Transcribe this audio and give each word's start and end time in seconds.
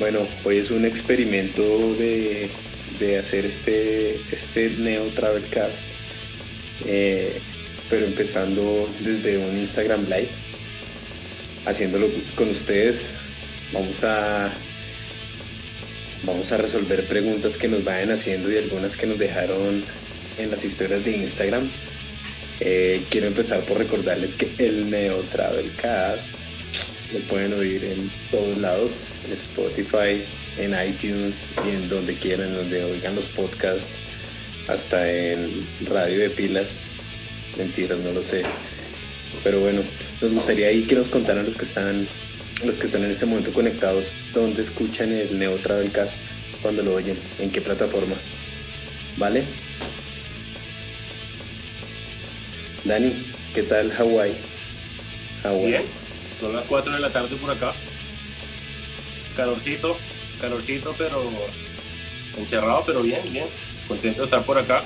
Bueno, 0.00 0.26
hoy 0.44 0.56
es 0.56 0.70
un 0.70 0.86
experimento 0.86 1.62
de, 1.96 2.48
hacer 3.18 3.44
este, 3.44 4.14
este 4.32 4.70
Neo 4.78 5.04
Travelcast, 5.08 5.76
eh, 6.86 7.38
pero 7.90 8.06
empezando 8.06 8.88
desde 9.00 9.36
un 9.36 9.58
Instagram 9.58 10.04
Live, 10.04 10.30
haciéndolo 11.66 12.08
con 12.34 12.48
ustedes. 12.48 13.02
Vamos 13.74 14.02
a, 14.02 14.50
vamos 16.24 16.50
a 16.50 16.56
resolver 16.56 17.04
preguntas 17.04 17.58
que 17.58 17.68
nos 17.68 17.84
vayan 17.84 18.12
haciendo 18.12 18.50
y 18.50 18.56
algunas 18.56 18.96
que 18.96 19.06
nos 19.06 19.18
dejaron 19.18 19.82
en 20.38 20.50
las 20.50 20.64
historias 20.64 21.04
de 21.04 21.14
Instagram. 21.14 21.68
Eh, 22.60 23.02
quiero 23.10 23.26
empezar 23.26 23.60
por 23.64 23.76
recordarles 23.76 24.34
que 24.34 24.48
el 24.64 24.90
Neo 24.90 25.20
Travelcast 25.30 26.26
lo 27.12 27.18
pueden 27.28 27.52
oír 27.52 27.84
en 27.84 28.10
todos 28.30 28.56
lados, 28.56 28.92
en 29.26 29.32
Spotify, 29.32 30.22
en 30.58 30.72
iTunes 30.88 31.34
y 31.66 31.70
en 31.70 31.88
donde 31.88 32.14
quieran, 32.14 32.54
donde 32.54 32.84
oigan 32.84 33.14
los 33.14 33.26
podcasts, 33.26 33.88
hasta 34.68 35.10
en 35.10 35.66
radio 35.86 36.20
de 36.20 36.30
pilas. 36.30 36.66
Mentiras, 37.58 37.98
no 37.98 38.12
lo 38.12 38.22
sé. 38.22 38.42
Pero 39.42 39.60
bueno, 39.60 39.82
nos 40.20 40.32
gustaría 40.32 40.68
ahí 40.68 40.82
que 40.82 40.94
nos 40.94 41.08
contaran 41.08 41.46
los 41.46 41.56
que 41.56 41.64
están, 41.64 42.06
los 42.64 42.76
que 42.76 42.86
están 42.86 43.04
en 43.04 43.10
este 43.10 43.26
momento 43.26 43.52
conectados, 43.52 44.06
dónde 44.32 44.62
escuchan 44.62 45.12
el 45.12 45.38
Neo 45.38 45.56
Travelcast, 45.56 46.16
cuando 46.62 46.82
lo 46.82 46.94
oyen, 46.94 47.16
en 47.38 47.50
qué 47.50 47.60
plataforma. 47.60 48.14
¿Vale? 49.16 49.44
Dani, 52.84 53.12
¿qué 53.54 53.62
tal 53.62 53.90
Hawái? 53.90 54.32
Bien, 55.66 55.82
son 56.40 56.54
las 56.54 56.64
4 56.66 56.92
de 56.92 57.00
la 57.00 57.10
tarde 57.10 57.36
por 57.36 57.50
acá. 57.50 57.72
Calorcito, 59.40 59.96
calorcito, 60.38 60.94
pero 60.98 61.22
encerrado, 62.36 62.84
pero 62.84 63.00
bien, 63.00 63.22
bien. 63.32 63.46
Contento 63.88 64.18
de 64.20 64.24
estar 64.26 64.44
por 64.44 64.58
acá. 64.58 64.82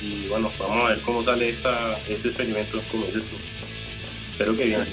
Y 0.00 0.26
bueno, 0.28 0.50
vamos 0.58 0.86
a 0.86 0.88
ver 0.88 1.00
cómo 1.00 1.22
sale 1.22 1.50
esta, 1.50 1.98
este 2.08 2.28
experimento, 2.28 2.80
como 2.90 3.04
dices 3.04 3.24
tú. 3.24 3.36
Espero 4.30 4.56
que 4.56 4.64
bien. 4.64 4.86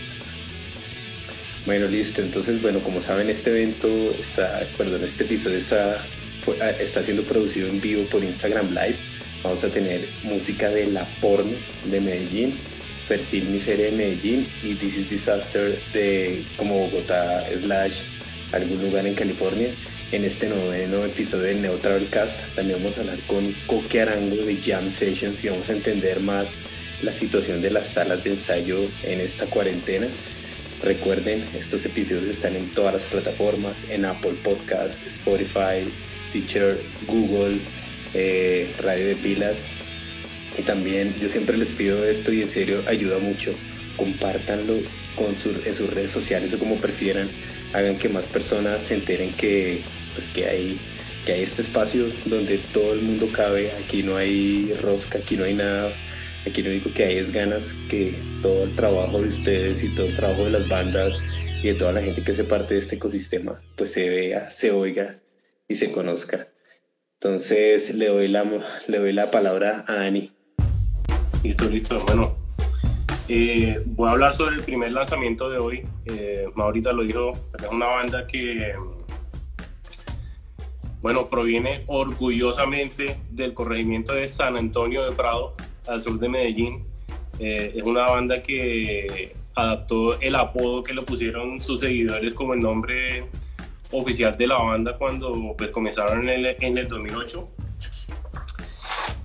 Bueno, 1.66 1.88
listo. 1.88 2.22
Entonces, 2.22 2.61
bueno, 2.61 2.80
como 2.80 3.00
saben, 3.00 3.30
este 3.30 3.50
evento 3.52 3.88
está, 4.19 4.67
perdón, 4.78 5.06
este 5.06 5.23
episodio 5.23 5.59
está, 5.59 6.03
ah, 6.59 6.69
está 6.72 7.03
siendo 7.03 7.23
producido 7.23 7.69
en 7.69 7.80
vivo 7.80 8.03
por 8.09 8.22
Instagram 8.22 8.67
Live 8.72 8.97
Vamos 9.41 9.64
a 9.64 9.69
tener 9.69 10.02
música 10.23 10.69
de 10.69 10.88
La 10.88 11.06
Porno 11.22 11.53
de 11.86 12.02
Medellín, 12.02 12.53
Fertil 13.08 13.45
Miseria 13.45 13.86
de 13.86 13.91
Medellín 13.94 14.45
y 14.62 14.73
This 14.75 14.97
is 14.97 15.09
Disaster 15.09 15.80
de 15.94 16.44
como 16.58 16.89
Bogotá 16.89 17.45
slash 17.64 18.16
algún 18.52 18.81
lugar 18.81 19.06
en 19.06 19.16
California. 19.16 19.70
En 20.12 20.23
este 20.23 20.48
noveno 20.48 21.03
episodio 21.03 21.45
del 21.45 21.62
Neo 21.62 21.80
Cast 22.09 22.40
también 22.56 22.80
vamos 22.81 22.98
a 22.98 23.02
hablar 23.02 23.20
con 23.28 23.52
Coque 23.66 24.02
Arango 24.02 24.38
de 24.38 24.56
Jam 24.56 24.90
Sessions 24.90 25.44
y 25.44 25.50
vamos 25.50 25.67
a 25.70 25.73
entender 25.73 26.20
más 26.22 26.48
la 27.02 27.14
situación 27.14 27.62
de 27.62 27.72
las 27.72 27.88
salas 27.88 28.23
de 28.23 28.31
ensayo 28.31 28.80
en 29.03 29.20
esta 29.20 29.45
cuarentena. 29.48 30.08
Recuerden, 30.81 31.44
estos 31.59 31.86
episodios 31.86 32.25
están 32.25 32.56
en 32.56 32.68
todas 32.70 32.94
las 32.94 33.03
plataformas, 33.03 33.75
en 33.90 34.06
Apple 34.06 34.36
Podcast, 34.44 34.95
Spotify, 35.08 35.84
Teacher, 36.31 36.80
Google, 37.08 37.58
eh, 38.14 38.72
radio 38.81 39.08
de 39.08 39.16
pilas. 39.16 39.58
Y 40.58 40.62
también 40.62 41.14
yo 41.20 41.30
siempre 41.30 41.58
les 41.58 41.70
pido 41.70 42.06
esto 42.06 42.31
y 42.31 42.42
en 42.42 42.50
serio 42.50 42.84
ayuda 42.88 43.18
mucho. 43.20 43.52
Compártanlo 43.95 44.75
con 45.16 45.36
en 45.66 45.73
sus 45.75 45.90
redes 45.90 46.12
sociales 46.12 46.53
o 46.53 46.59
como 46.59 46.78
prefieran. 46.78 47.28
Hagan 47.78 48.00
que 48.00 48.09
más 48.09 48.25
personas 48.28 48.81
se 48.81 48.95
enteren 48.95 49.31
que, 49.33 49.81
pues, 50.16 50.25
que, 50.33 50.47
hay, 50.47 50.79
que 51.28 51.34
hay 51.34 51.44
este 51.44 51.62
espacio 51.62 52.07
donde 52.25 52.57
todo 52.74 52.94
el 52.94 53.03
mundo 53.03 53.28
cabe. 53.31 53.72
Aquí 53.72 54.01
no 54.01 54.18
hay 54.18 54.74
rosca, 54.81 55.19
aquí 55.19 55.38
no 55.38 55.44
hay 55.44 55.53
nada. 55.53 55.91
Aquí 56.47 56.63
lo 56.63 56.72
único 56.72 56.91
que 56.91 57.06
hay 57.06 57.18
es 57.19 57.31
ganas 57.31 57.66
que 57.88 58.16
todo 58.41 58.63
el 58.63 58.75
trabajo 58.75 59.22
de 59.22 59.28
ustedes 59.28 59.84
y 59.84 59.94
todo 59.94 60.07
el 60.07 60.16
trabajo 60.16 60.46
de 60.46 60.51
las 60.51 60.68
bandas 60.68 61.19
y 61.62 61.68
de 61.68 61.75
toda 61.75 61.91
la 61.91 62.01
gente 62.01 62.24
que 62.24 62.31
hace 62.31 62.44
parte 62.44 62.74
de 62.74 62.79
este 62.79 62.96
ecosistema, 62.96 63.62
pues 63.75 63.91
se 63.91 64.09
vea, 64.09 64.50
se 64.50 64.72
oiga 64.72 65.19
y 65.68 65.75
se 65.75 65.91
conozca. 65.91 66.47
Entonces 67.22 67.94
le 67.94 68.07
doy 68.07 68.28
la, 68.28 68.44
le 68.88 68.97
doy 68.97 69.13
la 69.13 69.30
palabra 69.30 69.85
a 69.88 69.97
Dani. 69.97 70.31
Listo, 71.44 71.69
listo. 71.69 72.00
Bueno, 72.07 72.47
eh, 73.29 73.81
voy 73.85 74.09
a 74.09 74.11
hablar 74.13 74.33
sobre 74.33 74.55
el 74.55 74.63
primer 74.63 74.91
lanzamiento 74.91 75.49
de 75.49 75.57
hoy. 75.57 75.85
Eh, 76.05 76.47
Maurita 76.55 76.93
lo 76.93 77.03
dijo, 77.03 77.33
es 77.59 77.67
una 77.69 77.88
banda 77.88 78.25
que, 78.25 78.73
bueno, 81.01 81.27
proviene 81.27 81.81
orgullosamente 81.88 83.17
del 83.31 83.53
corregimiento 83.53 84.13
de 84.13 84.27
San 84.29 84.55
Antonio 84.55 85.03
de 85.03 85.11
Prado, 85.11 85.55
al 85.88 86.01
sur 86.01 86.19
de 86.19 86.29
Medellín. 86.29 86.83
Eh, 87.39 87.73
es 87.75 87.83
una 87.83 88.05
banda 88.05 88.41
que 88.41 89.35
adaptó 89.55 90.19
el 90.21 90.35
apodo 90.35 90.83
que 90.83 90.94
le 90.94 91.01
pusieron 91.01 91.59
sus 91.59 91.79
seguidores 91.81 92.33
como 92.33 92.53
el 92.53 92.59
nombre 92.59 93.25
oficial 93.91 94.38
de 94.38 94.47
la 94.47 94.57
banda 94.57 94.97
cuando 94.97 95.55
pues, 95.57 95.69
comenzaron 95.71 96.29
en 96.29 96.45
el, 96.45 96.55
en 96.59 96.77
el 96.77 96.88
2008. 96.88 97.47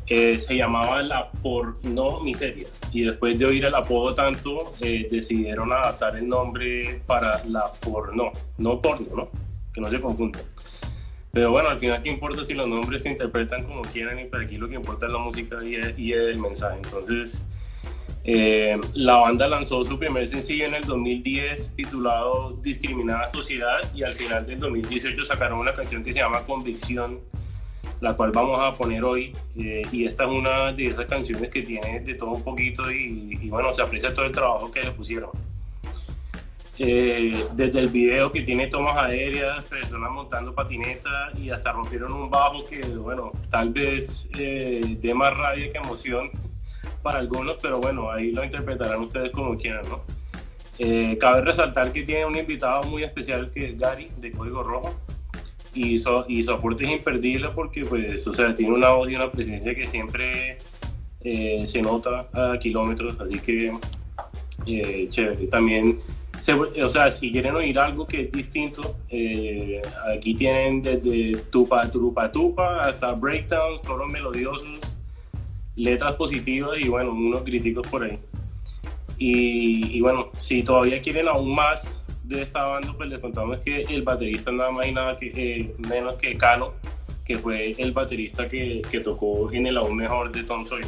Eh, 0.07 0.37
se 0.37 0.57
llamaba 0.57 1.03
La 1.03 1.31
Porno 1.31 2.21
Miseria 2.21 2.67
y 2.93 3.03
después 3.03 3.39
de 3.39 3.47
oír 3.47 3.65
el 3.65 3.75
apodo 3.75 4.15
tanto 4.15 4.75
eh, 4.81 5.07
decidieron 5.11 5.73
adaptar 5.73 6.17
el 6.17 6.29
nombre 6.29 7.01
para 7.07 7.45
La 7.45 7.73
Porno, 7.81 8.33
no 8.59 8.81
porno, 8.81 9.07
¿no? 9.17 9.29
Que 9.73 9.81
no 9.81 9.91
se 9.91 10.01
confunda. 10.01 10.41
Pero 11.31 11.51
bueno, 11.51 11.71
al 11.71 11.79
final, 11.79 12.03
¿qué 12.03 12.11
importa 12.11 12.45
si 12.45 12.53
los 12.53 12.69
nombres 12.69 13.03
se 13.05 13.11
interpretan 13.11 13.63
como 13.65 13.83
quieran? 13.83 14.19
Y 14.19 14.25
para 14.25 14.43
aquí 14.43 14.57
lo 14.57 14.69
que 14.69 14.75
importa 14.75 15.07
es 15.07 15.13
la 15.13 15.19
música 15.19 15.57
y 15.65 15.79
y 15.97 16.13
el 16.13 16.39
mensaje. 16.39 16.77
Entonces, 16.77 17.43
eh, 18.25 18.81
la 18.95 19.17
banda 19.17 19.49
lanzó 19.49 19.83
su 19.85 19.99
primer 19.99 20.29
sencillo 20.29 20.67
en 20.67 20.75
el 20.75 20.85
2010 20.85 21.75
titulado 21.75 22.57
Discriminada 22.63 23.27
Sociedad 23.27 23.81
y 23.95 24.05
al 24.05 24.13
final 24.13 24.47
del 24.47 24.61
2018 24.61 25.25
sacaron 25.25 25.59
una 25.59 25.75
canción 25.75 26.05
que 26.05 26.13
se 26.13 26.21
llama 26.21 26.45
Convicción, 26.47 27.19
la 28.03 28.15
cual 28.15 28.33
vamos 28.33 28.63
a 28.63 28.75
poner 28.75 29.03
hoy. 29.05 29.33
Eh, 29.57 29.83
y 29.93 30.05
esta 30.05 30.25
es 30.25 30.31
una 30.31 30.73
de 30.73 30.89
esas 30.89 31.07
canciones 31.07 31.49
que 31.49 31.63
tiene 31.63 32.01
de 32.01 32.15
todo 32.15 32.33
un 32.33 32.43
poquito 32.43 32.91
y, 32.91 33.49
bueno, 33.49 33.73
se 33.73 33.81
aprecia 33.81 34.13
todo 34.13 34.27
el 34.27 34.33
trabajo 34.33 34.71
que 34.71 34.83
le 34.83 34.91
pusieron. 34.91 35.31
Eh, 36.79 37.47
desde 37.55 37.79
el 37.79 37.89
video 37.89 38.33
que 38.33 38.43
tiene 38.43 38.67
tomas 38.67 38.97
aéreas, 38.97 39.65
personas 39.65 40.11
montando 40.11 40.53
patineta 40.53 41.31
y 41.37 41.51
hasta 41.51 41.71
rompieron 41.71 42.13
un 42.13 42.29
bajo 42.29 42.65
que, 42.67 42.81
bueno, 42.97 43.31
tal 43.51 43.71
vez 43.71 44.29
dé 44.33 45.15
más 45.15 45.37
rabia 45.37 45.71
que 45.71 45.79
emoción 45.79 46.31
para 47.03 47.21
algunos, 47.21 47.57
pero 47.63 47.81
bueno, 47.81 48.11
ahí 48.11 48.33
lo 48.33 48.43
interpretarán 48.43 49.01
ustedes 49.01 49.31
como 49.31 49.57
quieran, 49.57 49.83
¿no? 49.89 50.01
Eh, 50.79 51.17
cabe 51.21 51.43
resaltar 51.43 51.93
que 51.93 52.03
tiene 52.03 52.25
un 52.25 52.37
invitado 52.37 52.83
muy 52.85 53.05
especial 53.05 53.51
que 53.51 53.71
es 53.71 53.79
Gary, 53.79 54.11
de 54.17 54.33
Código 54.33 54.65
Rojo, 54.65 54.95
y, 55.75 55.95
y 56.29 56.45
su 56.45 56.51
aporte 56.51 56.85
es 56.85 56.91
imperdible 56.91 57.49
porque, 57.55 57.85
pues, 57.85 58.27
o 58.27 58.35
sea, 58.35 58.55
tiene 58.55 58.73
una 58.73 58.91
voz 58.91 59.11
y 59.11 59.15
una 59.15 59.31
presencia 59.31 59.75
que 59.75 59.89
siempre 59.89 60.59
eh, 61.21 61.65
se 61.67 61.83
nota 61.83 62.29
a 62.33 62.59
kilómetros, 62.59 63.21
así 63.21 63.39
que 63.39 63.73
eh, 64.67 65.07
chévere. 65.09 65.47
También, 65.47 65.99
o 66.83 66.89
sea, 66.89 67.11
si 67.11 67.31
quieren 67.31 67.55
oír 67.55 67.79
algo 67.79 68.07
que 68.07 68.23
es 68.23 68.33
distinto, 68.33 68.97
aquí 70.13 70.35
tienen 70.35 70.83
desde 70.83 71.33
tupa, 71.51 71.91
tupa, 71.91 72.31
tupa 72.31 72.81
hasta 72.81 73.13
breakdowns, 73.13 73.81
coros 73.83 74.11
melodiosos, 74.11 74.81
letras 75.77 76.15
positivas 76.15 76.79
y 76.79 76.89
bueno, 76.89 77.13
unos 77.13 77.43
críticos 77.43 77.87
por 77.89 78.05
ahí. 78.05 78.19
Y, 79.25 80.01
bueno, 80.01 80.31
si 80.37 80.65
todavía 80.65 81.01
quieren 81.01 81.29
aún 81.29 81.55
más 81.55 82.02
de 82.25 82.43
esta 82.43 82.65
banda, 82.65 82.93
pues 82.97 83.09
les 83.09 83.21
contamos 83.21 83.59
que 83.59 83.83
el 83.83 84.03
baterista 84.03 84.51
nada 84.53 84.71
más 84.71 84.87
y 84.87 84.93
nada 84.93 85.17
que, 85.17 85.33
eh, 85.35 85.75
menos 85.89 86.15
que 86.15 86.37
Cano, 86.37 86.75
que 87.25 87.39
fue 87.39 87.75
el 87.79 87.93
baterista 87.93 88.49
que, 88.49 88.83
que, 88.91 89.01
tocó 89.01 89.51
en 89.53 89.67
el 89.67 89.77
aún 89.77 89.97
mejor 89.97 90.31
de 90.33 90.43
Tom 90.45 90.65
Sawyer. 90.65 90.87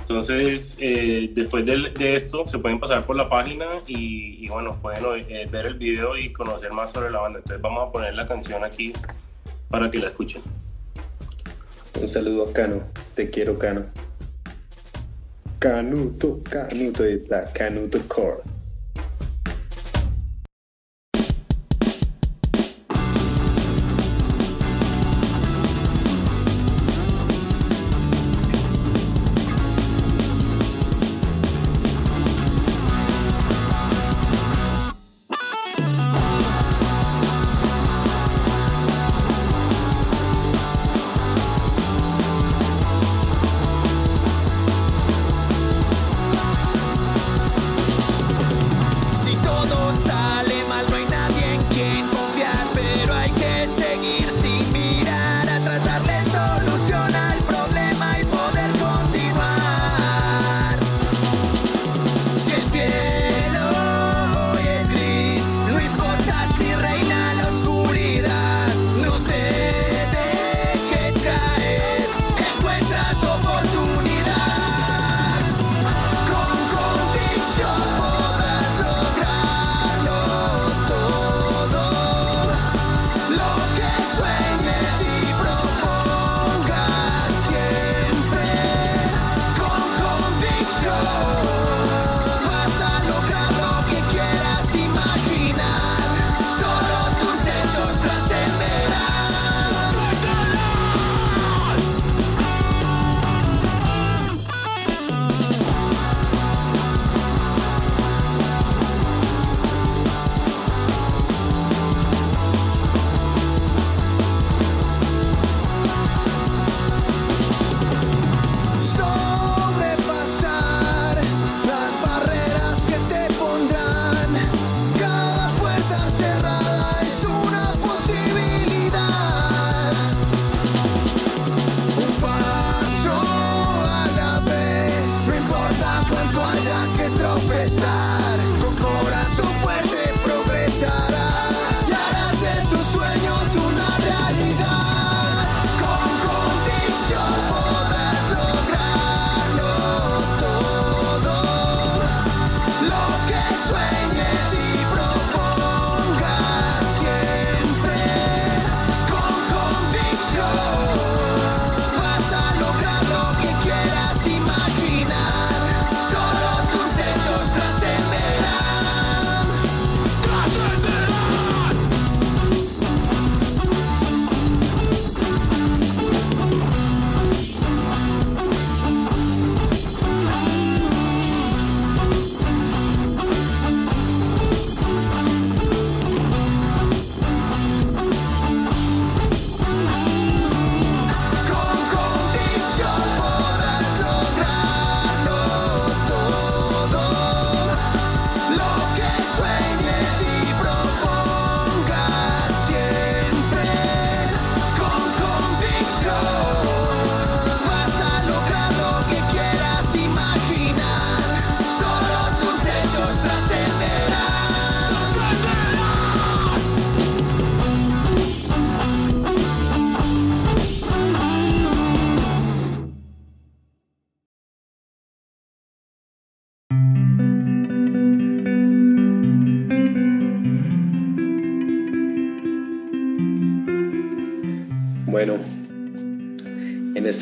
Entonces, 0.00 0.76
eh, 0.80 1.30
después 1.32 1.64
de, 1.64 1.90
de, 1.96 2.16
esto, 2.16 2.46
se 2.46 2.58
pueden 2.58 2.78
pasar 2.78 3.06
por 3.06 3.16
la 3.16 3.28
página 3.28 3.66
y, 3.86 4.44
y 4.44 4.48
bueno, 4.48 4.76
pueden 4.82 5.02
eh, 5.30 5.48
ver 5.50 5.66
el 5.66 5.74
video 5.74 6.16
y 6.16 6.30
conocer 6.30 6.72
más 6.72 6.92
sobre 6.92 7.10
la 7.10 7.20
banda. 7.20 7.38
Entonces, 7.38 7.62
vamos 7.62 7.88
a 7.88 7.92
poner 7.92 8.14
la 8.14 8.26
canción 8.26 8.62
aquí 8.64 8.92
para 9.70 9.88
que 9.88 9.98
la 9.98 10.08
escuchen. 10.08 10.42
Un 12.00 12.08
saludo 12.08 12.50
a 12.50 12.52
Cano, 12.52 12.82
te 13.14 13.30
quiero 13.30 13.58
Cano. 13.58 13.86
Canuto, 15.58 16.42
Canuto, 16.42 17.04
está 17.04 17.50
Canuto 17.52 17.98
Core. 18.06 18.53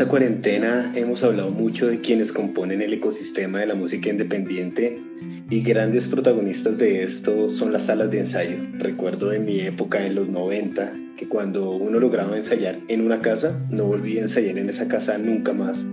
Esta 0.03 0.11
cuarentena 0.11 0.91
hemos 0.97 1.23
hablado 1.23 1.51
mucho 1.51 1.87
de 1.87 2.01
quienes 2.01 2.33
componen 2.33 2.83
el 2.83 2.93
ecosistema 2.93 3.61
de 3.61 3.67
la 3.67 3.77
música 3.77 4.11
independiente 4.11 5.01
y 5.49 5.63
grandes 5.63 6.09
protagonistas 6.09 6.77
de 6.77 7.05
esto 7.05 7.49
son 7.49 7.73
las 7.73 7.85
salas 7.85 8.11
de 8.11 8.19
ensayo. 8.19 8.57
Recuerdo 8.79 9.29
de 9.29 9.39
mi 9.39 9.61
época 9.61 10.05
en 10.05 10.17
los 10.17 10.29
90 10.29 10.93
que 11.17 11.29
cuando 11.29 11.71
uno 11.71 12.01
lograba 12.01 12.37
ensayar 12.37 12.79
en 12.89 13.03
una 13.03 13.21
casa, 13.21 13.65
no 13.71 13.85
volvía 13.85 14.19
a 14.19 14.23
ensayar 14.23 14.59
en 14.59 14.71
esa 14.71 14.89
casa 14.89 15.17
nunca 15.19 15.53
más, 15.53 15.85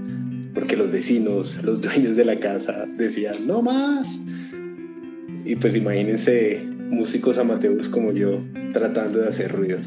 porque 0.55 0.75
los 0.75 0.89
vecinos, 0.89 1.55
los 1.63 1.79
dueños 1.79 2.15
de 2.15 2.25
la 2.25 2.39
casa 2.39 2.87
decían, 2.97 3.45
no 3.45 3.61
más. 3.61 4.17
Y 5.45 5.55
pues 5.55 5.75
imagínense 5.75 6.63
músicos 6.89 7.37
amateurs 7.37 7.87
como 7.87 8.11
yo 8.11 8.43
tratando 8.73 9.19
de 9.19 9.27
hacer 9.27 9.51
ruido. 9.51 9.77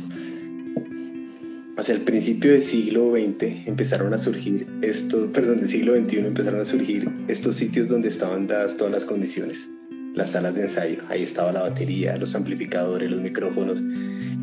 Hacia 1.75 1.95
el 1.95 2.03
principio 2.03 2.53
del 2.53 2.61
siglo 2.61 3.13
XX 3.13 3.67
empezaron 3.67 4.13
a 4.13 4.19
surgir 4.19 4.67
estos, 4.83 5.31
perdón, 5.33 5.61
del 5.61 5.71
siglo 5.71 5.97
XXI 5.97 6.19
empezaron 6.19 6.61
a 6.61 6.67
surgir 6.67 7.09
estos 7.29 7.57
sitios 7.57 7.89
donde 7.89 8.09
estaban 8.09 8.47
dadas 8.47 8.77
todas 8.77 8.93
las 8.93 9.07
condiciones. 9.07 9.67
Las 10.15 10.33
salas 10.33 10.55
de 10.55 10.65
ensayo, 10.65 10.99
ahí 11.09 11.23
estaba 11.23 11.51
la 11.51 11.63
batería, 11.63 12.19
los 12.19 12.35
amplificadores, 12.35 13.11
los 13.11 13.23
micrófonos, 13.23 13.83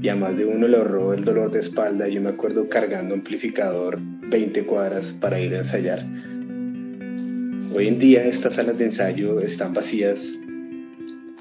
y 0.01 0.09
a 0.09 0.15
más 0.15 0.37
de 0.37 0.45
uno 0.45 0.67
le 0.67 0.77
ahorró 0.77 1.13
el 1.13 1.23
dolor 1.23 1.51
de 1.51 1.59
espalda. 1.59 2.07
Yo 2.07 2.19
me 2.19 2.29
acuerdo 2.29 2.67
cargando 2.67 3.13
amplificador 3.13 3.99
20 4.01 4.65
cuadras 4.65 5.13
para 5.19 5.39
ir 5.39 5.53
a 5.53 5.59
ensayar. 5.59 6.03
Hoy 7.75 7.87
en 7.87 7.99
día 7.99 8.25
estas 8.25 8.55
salas 8.55 8.79
de 8.79 8.85
ensayo 8.85 9.39
están 9.39 9.75
vacías 9.75 10.33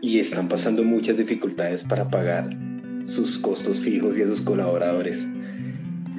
y 0.03 0.19
están 0.19 0.49
pasando 0.49 0.85
muchas 0.85 1.17
dificultades 1.17 1.83
para 1.83 2.11
pagar 2.11 2.51
sus 3.07 3.39
costos 3.39 3.81
fijos 3.81 4.19
y 4.19 4.23
a 4.23 4.27
sus 4.27 4.43
colaboradores. 4.43 5.27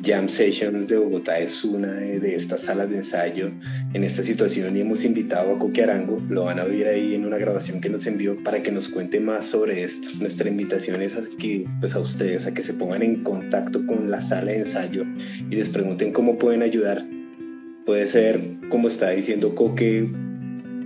Jam 0.03 0.29
Sessions 0.29 0.87
de 0.87 0.97
Bogotá 0.97 1.39
es 1.39 1.63
una 1.63 1.91
de, 1.91 2.19
de 2.19 2.35
estas 2.35 2.61
salas 2.61 2.89
de 2.89 2.97
ensayo 2.97 3.51
en 3.93 4.03
esta 4.03 4.23
situación 4.23 4.77
y 4.77 4.81
hemos 4.81 5.03
invitado 5.03 5.55
a 5.55 5.59
Coque 5.59 5.83
Arango, 5.83 6.21
lo 6.29 6.45
van 6.45 6.59
a 6.59 6.63
oír 6.63 6.87
ahí 6.87 7.15
en 7.15 7.25
una 7.25 7.37
grabación 7.37 7.81
que 7.81 7.89
nos 7.89 8.05
envió 8.05 8.41
para 8.43 8.63
que 8.63 8.71
nos 8.71 8.87
cuente 8.87 9.19
más 9.19 9.47
sobre 9.47 9.83
esto. 9.83 10.07
Nuestra 10.19 10.49
invitación 10.49 11.01
es 11.01 11.15
a 11.15 11.23
que 11.37 11.65
pues 11.79 11.95
a 11.95 11.99
ustedes 11.99 12.45
a 12.45 12.53
que 12.53 12.63
se 12.63 12.73
pongan 12.73 13.03
en 13.03 13.23
contacto 13.23 13.85
con 13.85 14.09
la 14.09 14.21
sala 14.21 14.51
de 14.51 14.59
ensayo 14.59 15.03
y 15.49 15.55
les 15.55 15.69
pregunten 15.69 16.13
cómo 16.13 16.37
pueden 16.37 16.61
ayudar. 16.61 17.05
Puede 17.85 18.07
ser, 18.07 18.41
como 18.69 18.87
está 18.87 19.09
diciendo 19.09 19.53
Coque, 19.55 20.09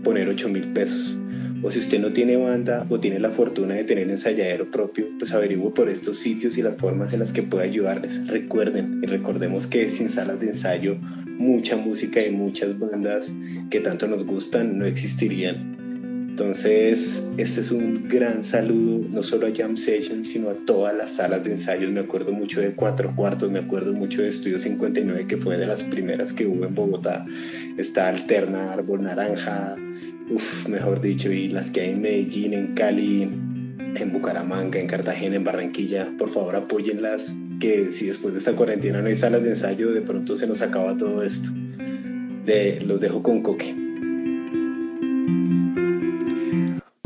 poner 0.04 0.28
8 0.28 0.50
mil 0.50 0.74
pesos. 0.74 1.18
O 1.64 1.72
si 1.72 1.80
usted 1.80 2.00
no 2.00 2.12
tiene 2.12 2.36
banda 2.36 2.86
o 2.90 3.00
tiene 3.00 3.20
la 3.20 3.30
fortuna 3.30 3.76
de 3.76 3.86
tener 3.86 4.10
ensayadero 4.10 4.70
propio, 4.70 5.08
pues 5.18 5.32
averigüe 5.32 5.72
por 5.74 5.88
estos 5.88 6.18
sitios 6.18 6.58
y 6.58 6.62
las 6.62 6.76
formas 6.76 7.14
en 7.14 7.22
las 7.22 7.32
que 7.32 7.42
puede 7.42 7.64
ayudarles. 7.64 8.28
Recuerden 8.28 9.00
y 9.02 9.08
recordemos 9.08 9.66
que 9.66 9.90
sin 9.90 10.10
salas 10.10 10.42
de 10.42 10.50
ensayo, 10.50 10.98
mucha 11.38 11.78
música 11.78 12.22
y 12.22 12.32
muchas 12.32 12.78
bandas 12.78 13.32
que 13.70 13.80
tanto 13.80 14.08
nos 14.08 14.26
gustan 14.26 14.78
no 14.78 14.86
existirían. 14.86 15.74
Entonces, 16.32 17.24
este 17.38 17.62
es 17.62 17.72
un 17.72 18.10
gran 18.10 18.44
saludo 18.44 19.08
no 19.10 19.24
solo 19.24 19.48
a 19.48 19.52
Jam 19.56 19.78
Session, 19.78 20.26
sino 20.26 20.50
a 20.50 20.56
todas 20.66 20.94
las 20.94 21.12
salas 21.12 21.44
de 21.44 21.52
ensayos. 21.52 21.92
Me 21.92 22.00
acuerdo 22.00 22.32
mucho 22.32 22.60
de 22.60 22.74
Cuatro 22.74 23.16
Cuartos, 23.16 23.52
me 23.52 23.60
acuerdo 23.60 23.94
mucho 23.94 24.22
de 24.22 24.30
Estudio 24.30 24.60
59, 24.60 25.28
que 25.28 25.38
fue 25.38 25.58
de 25.58 25.68
las 25.68 25.84
primeras 25.84 26.34
que 26.34 26.48
hubo 26.48 26.66
en 26.66 26.74
Bogotá. 26.74 27.24
Está 27.78 28.10
Alterna, 28.10 28.74
Árbol 28.74 29.04
Naranja, 29.04 29.76
Mejor 30.68 31.02
dicho, 31.02 31.32
y 31.32 31.48
las 31.50 31.70
que 31.72 31.82
hay 31.82 31.90
en 31.92 32.02
Medellín, 32.02 32.54
en 32.54 32.74
Cali, 32.76 33.24
en 33.24 34.12
Bucaramanga, 34.12 34.80
en 34.80 34.88
Cartagena, 34.88 35.36
en 35.36 35.44
Barranquilla, 35.44 36.12
por 36.18 36.30
favor 36.30 36.56
apóyenlas, 36.56 37.34
que 37.60 37.92
si 37.92 38.08
después 38.08 38.34
de 38.34 38.40
esta 38.40 38.56
cuarentena 38.56 39.02
no 39.02 39.08
hay 39.08 39.16
salas 39.16 39.44
de 39.44 39.50
ensayo, 39.50 39.92
de 39.92 40.02
pronto 40.02 40.36
se 40.36 40.48
nos 40.48 40.62
acaba 40.62 40.98
todo 40.98 41.24
esto. 41.24 41.50
De, 42.46 42.82
los 42.86 43.00
dejo 43.00 43.24
con 43.24 43.42
Coque. 43.42 43.76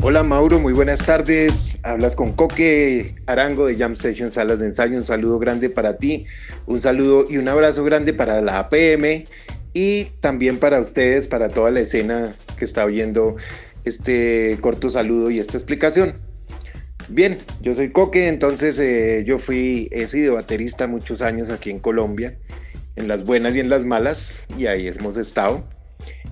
Hola 0.00 0.22
Mauro, 0.22 0.58
muy 0.58 0.72
buenas 0.72 1.04
tardes. 1.04 1.78
Hablas 1.82 2.16
con 2.16 2.32
Coque 2.32 3.14
Arango 3.26 3.66
de 3.66 3.74
Jam 3.74 3.94
Session 3.94 4.30
Salas 4.30 4.60
de 4.60 4.66
Ensayo. 4.66 4.96
Un 4.96 5.04
saludo 5.04 5.38
grande 5.38 5.68
para 5.68 5.96
ti, 5.96 6.24
un 6.66 6.80
saludo 6.80 7.26
y 7.28 7.36
un 7.36 7.46
abrazo 7.46 7.84
grande 7.84 8.14
para 8.14 8.40
la 8.40 8.58
APM 8.58 9.26
y 9.72 10.04
también 10.20 10.58
para 10.58 10.80
ustedes, 10.80 11.28
para 11.28 11.48
toda 11.48 11.70
la 11.70 11.80
escena 11.80 12.34
que 12.58 12.64
está 12.64 12.84
oyendo 12.84 13.36
este 13.84 14.58
corto 14.60 14.90
saludo 14.90 15.30
y 15.30 15.38
esta 15.38 15.56
explicación. 15.56 16.14
Bien, 17.08 17.38
yo 17.62 17.74
soy 17.74 17.90
Coque, 17.90 18.28
entonces 18.28 18.78
eh, 18.78 19.24
yo 19.26 19.38
fui, 19.38 19.88
he 19.92 20.06
sido 20.06 20.34
baterista 20.34 20.86
muchos 20.86 21.22
años 21.22 21.50
aquí 21.50 21.70
en 21.70 21.78
Colombia, 21.78 22.36
en 22.96 23.08
las 23.08 23.24
buenas 23.24 23.56
y 23.56 23.60
en 23.60 23.70
las 23.70 23.86
malas, 23.86 24.40
y 24.58 24.66
ahí 24.66 24.88
hemos 24.88 25.16
estado. 25.16 25.64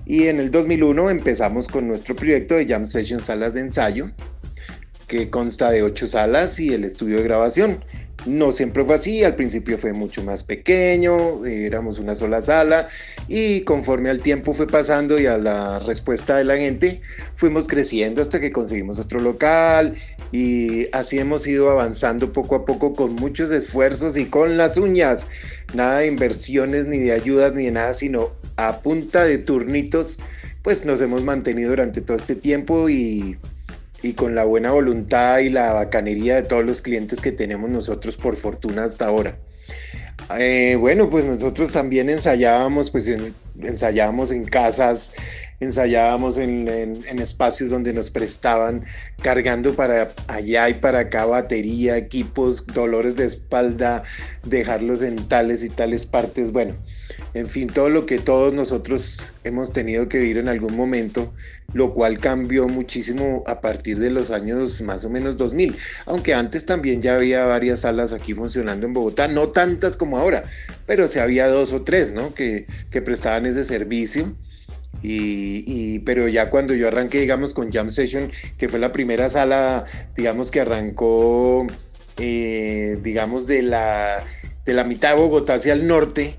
Y 0.05 0.27
en 0.27 0.39
el 0.39 0.51
2001 0.51 1.09
empezamos 1.09 1.67
con 1.67 1.87
nuestro 1.87 2.15
proyecto 2.15 2.55
de 2.55 2.67
Jam 2.67 2.85
Session 2.85 3.19
Salas 3.19 3.55
de 3.55 3.61
Ensayo, 3.61 4.11
que 5.07 5.29
consta 5.29 5.71
de 5.71 5.83
ocho 5.83 6.07
salas 6.07 6.59
y 6.59 6.73
el 6.73 6.83
estudio 6.83 7.17
de 7.17 7.23
grabación. 7.23 7.83
No 8.25 8.51
siempre 8.51 8.83
fue 8.83 8.95
así, 8.95 9.23
al 9.23 9.35
principio 9.35 9.77
fue 9.77 9.93
mucho 9.93 10.21
más 10.21 10.43
pequeño, 10.43 11.45
éramos 11.45 11.97
una 11.99 12.13
sola 12.13 12.41
sala 12.41 12.87
y 13.27 13.61
conforme 13.61 14.09
al 14.09 14.19
tiempo 14.19 14.53
fue 14.53 14.67
pasando 14.67 15.17
y 15.17 15.27
a 15.27 15.37
la 15.37 15.79
respuesta 15.79 16.35
de 16.35 16.43
la 16.43 16.57
gente, 16.57 16.99
fuimos 17.35 17.67
creciendo 17.67 18.21
hasta 18.21 18.41
que 18.41 18.51
conseguimos 18.51 18.99
otro 18.99 19.21
local 19.21 19.93
y 20.33 20.87
así 20.91 21.19
hemos 21.19 21.47
ido 21.47 21.69
avanzando 21.69 22.33
poco 22.33 22.55
a 22.55 22.65
poco 22.65 22.93
con 22.95 23.15
muchos 23.15 23.51
esfuerzos 23.51 24.17
y 24.17 24.25
con 24.25 24.57
las 24.57 24.75
uñas. 24.75 25.25
Nada 25.73 25.99
de 25.99 26.07
inversiones 26.07 26.85
ni 26.85 26.97
de 26.97 27.13
ayudas 27.13 27.53
ni 27.53 27.65
de 27.65 27.71
nada, 27.71 27.93
sino 27.93 28.31
a 28.57 28.81
punta 28.81 29.23
de 29.23 29.37
turnitos, 29.37 30.17
pues 30.63 30.83
nos 30.83 30.99
hemos 30.99 31.23
mantenido 31.23 31.69
durante 31.69 32.01
todo 32.01 32.17
este 32.17 32.35
tiempo 32.35 32.89
y 32.89 33.37
y 34.01 34.13
con 34.13 34.35
la 34.35 34.43
buena 34.43 34.71
voluntad 34.71 35.39
y 35.39 35.49
la 35.49 35.73
bacanería 35.73 36.35
de 36.35 36.43
todos 36.43 36.65
los 36.65 36.81
clientes 36.81 37.21
que 37.21 37.31
tenemos 37.31 37.69
nosotros 37.69 38.17
por 38.17 38.35
fortuna 38.35 38.83
hasta 38.83 39.07
ahora. 39.07 39.37
Eh, 40.39 40.75
bueno, 40.79 41.09
pues 41.09 41.25
nosotros 41.25 41.71
también 41.71 42.09
ensayábamos, 42.09 42.91
pues 42.91 43.07
en, 43.07 43.33
ensayábamos 43.61 44.31
en 44.31 44.45
casas 44.45 45.11
ensayábamos 45.59 46.37
en, 46.37 46.67
en, 46.67 47.19
espacios 47.19 47.71
donde 47.71 47.93
nos 47.93 48.11
prestaban, 48.11 48.85
cargando 49.21 49.75
para 49.75 50.11
allá 50.27 50.69
y 50.69 50.75
para 50.75 50.99
acá 50.99 51.25
batería, 51.25 51.97
equipos, 51.97 52.65
dolores 52.67 53.15
de 53.15 53.25
espalda, 53.25 54.03
dejarlos 54.43 55.01
en 55.01 55.27
tales 55.27 55.63
y 55.63 55.69
tales 55.69 56.05
partes, 56.05 56.51
bueno, 56.51 56.75
en 57.37 57.49
fin, 57.49 57.67
todo 57.67 57.89
lo 57.89 58.05
que 58.05 58.17
todos 58.17 58.53
nosotros 58.53 59.21
hemos 59.43 59.71
tenido 59.71 60.09
que 60.09 60.17
vivir 60.17 60.37
en 60.37 60.47
algún 60.47 60.75
momento, 60.75 61.33
lo 61.73 61.93
cual 61.93 62.17
cambió 62.17 62.67
muchísimo 62.67 63.43
a 63.45 63.61
partir 63.61 63.99
de 63.99 64.09
los 64.09 64.31
años 64.31 64.81
más 64.81 65.05
o 65.05 65.09
menos 65.09 65.37
2000, 65.37 65.77
aunque 66.05 66.33
antes 66.33 66.65
también 66.65 67.01
ya 67.01 67.15
había 67.15 67.45
varias 67.45 67.81
salas 67.81 68.13
aquí 68.13 68.33
funcionando 68.33 68.87
en 68.87 68.93
Bogotá, 68.93 69.27
no 69.27 69.49
tantas 69.49 69.97
como 69.97 70.17
ahora, 70.17 70.43
pero 70.85 71.07
sí 71.07 71.19
había 71.19 71.47
dos 71.47 71.73
o 71.73 71.83
tres, 71.83 72.11
¿no? 72.11 72.33
Que, 72.33 72.65
que 72.89 73.01
prestaban 73.01 73.45
ese 73.45 73.63
servicio. 73.63 74.35
Y, 75.03 75.99
pero 75.99 76.27
ya 76.27 76.49
cuando 76.49 76.73
yo 76.73 76.87
arranqué, 76.87 77.19
digamos, 77.21 77.53
con 77.53 77.71
Jam 77.71 77.91
Session, 77.91 78.31
que 78.57 78.67
fue 78.67 78.79
la 78.79 78.91
primera 78.91 79.29
sala, 79.29 79.85
digamos, 80.15 80.49
que 80.49 80.61
arrancó, 80.61 81.67
eh, 82.17 82.97
digamos, 83.03 83.45
de 83.45 83.61
la, 83.61 84.25
de 84.65 84.73
la 84.73 84.83
mitad 84.83 85.11
de 85.11 85.21
Bogotá 85.21 85.53
hacia 85.53 85.73
el 85.73 85.87
norte, 85.87 86.35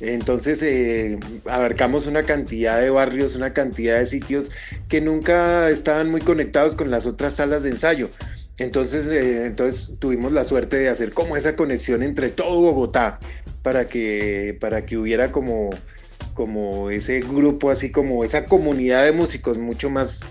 entonces 0.00 0.62
eh, 0.62 1.18
abarcamos 1.46 2.06
una 2.06 2.22
cantidad 2.24 2.80
de 2.80 2.90
barrios, 2.90 3.36
una 3.36 3.52
cantidad 3.52 3.98
de 3.98 4.06
sitios 4.06 4.50
que 4.88 5.00
nunca 5.00 5.68
estaban 5.68 6.10
muy 6.10 6.22
conectados 6.22 6.74
con 6.74 6.90
las 6.90 7.06
otras 7.06 7.34
salas 7.34 7.62
de 7.62 7.70
ensayo. 7.70 8.08
Entonces, 8.56 9.06
eh, 9.06 9.46
entonces 9.46 9.92
tuvimos 9.98 10.32
la 10.32 10.44
suerte 10.44 10.76
de 10.78 10.88
hacer 10.88 11.12
como 11.12 11.36
esa 11.36 11.56
conexión 11.56 12.02
entre 12.02 12.28
todo 12.28 12.60
Bogotá 12.60 13.18
para 13.62 13.88
que, 13.88 14.56
para 14.60 14.84
que 14.84 14.96
hubiera 14.96 15.32
como, 15.32 15.70
como 16.34 16.90
ese 16.90 17.20
grupo, 17.20 17.70
así 17.70 17.90
como 17.90 18.24
esa 18.24 18.46
comunidad 18.46 19.04
de 19.04 19.12
músicos 19.12 19.58
mucho 19.58 19.90
más, 19.90 20.28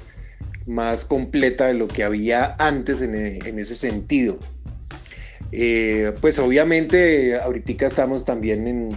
más 0.66 1.06
completa 1.06 1.68
de 1.68 1.76
lo 1.76 1.88
que 1.88 2.04
había 2.04 2.56
antes 2.60 3.02
en, 3.02 3.16
ese 3.16 3.76
sentido. 3.76 4.40
Eh, 5.52 6.12
pues 6.22 6.38
obviamente 6.38 7.36
ahorita 7.36 7.88
estamos 7.88 8.26
también 8.26 8.68
en, 8.68 8.90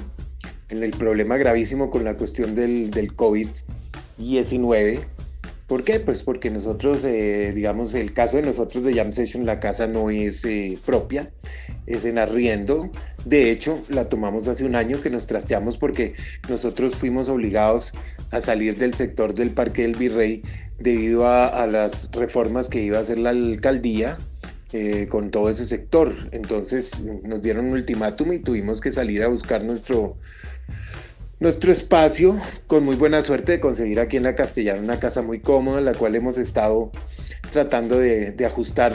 en 0.72 0.82
el 0.82 0.90
problema 0.90 1.36
gravísimo 1.36 1.90
con 1.90 2.02
la 2.02 2.16
cuestión 2.16 2.54
del, 2.54 2.90
del 2.90 3.14
COVID-19. 3.14 5.04
¿Por 5.66 5.84
qué? 5.84 6.00
Pues 6.00 6.22
porque 6.22 6.50
nosotros, 6.50 7.04
eh, 7.04 7.52
digamos, 7.54 7.94
el 7.94 8.12
caso 8.12 8.38
de 8.38 8.42
nosotros 8.42 8.82
de 8.82 8.94
Jam 8.94 9.12
Session, 9.12 9.46
la 9.46 9.60
casa 9.60 9.86
no 9.86 10.10
es 10.10 10.44
eh, 10.44 10.78
propia, 10.84 11.30
es 11.86 12.04
en 12.04 12.18
arriendo. 12.18 12.90
De 13.24 13.50
hecho, 13.50 13.82
la 13.88 14.06
tomamos 14.06 14.48
hace 14.48 14.64
un 14.64 14.74
año 14.74 15.00
que 15.00 15.10
nos 15.10 15.26
trasteamos 15.26 15.78
porque 15.78 16.14
nosotros 16.48 16.96
fuimos 16.96 17.28
obligados 17.28 17.92
a 18.30 18.40
salir 18.40 18.76
del 18.76 18.94
sector 18.94 19.34
del 19.34 19.50
Parque 19.50 19.82
del 19.82 19.94
Virrey 19.94 20.42
debido 20.78 21.26
a, 21.26 21.66
las 21.66 22.10
reformas 22.12 22.68
que 22.68 22.82
iba 22.82 22.98
a 22.98 23.02
hacer 23.02 23.18
la 23.18 23.30
alcaldía 23.30 24.18
eh, 24.72 25.06
con 25.08 25.30
todo 25.30 25.48
ese 25.48 25.64
sector. 25.64 26.12
Entonces 26.32 27.00
nos 27.00 27.40
dieron 27.42 27.66
un 27.66 27.72
ultimátum 27.72 28.32
y 28.32 28.38
tuvimos 28.40 28.80
que 28.80 28.90
salir 28.90 29.22
a 29.22 29.28
buscar 29.28 29.64
nuestro, 29.64 30.16
nuestro 31.42 31.72
espacio, 31.72 32.40
con 32.68 32.84
muy 32.84 32.94
buena 32.94 33.20
suerte 33.20 33.52
de 33.52 33.60
conseguir 33.60 33.98
aquí 33.98 34.16
en 34.16 34.22
la 34.22 34.36
Castellana 34.36 34.80
una 34.80 35.00
casa 35.00 35.22
muy 35.22 35.40
cómoda, 35.40 35.80
la 35.80 35.92
cual 35.92 36.14
hemos 36.14 36.38
estado 36.38 36.92
tratando 37.52 37.98
de, 37.98 38.34
ajustar 38.46 38.94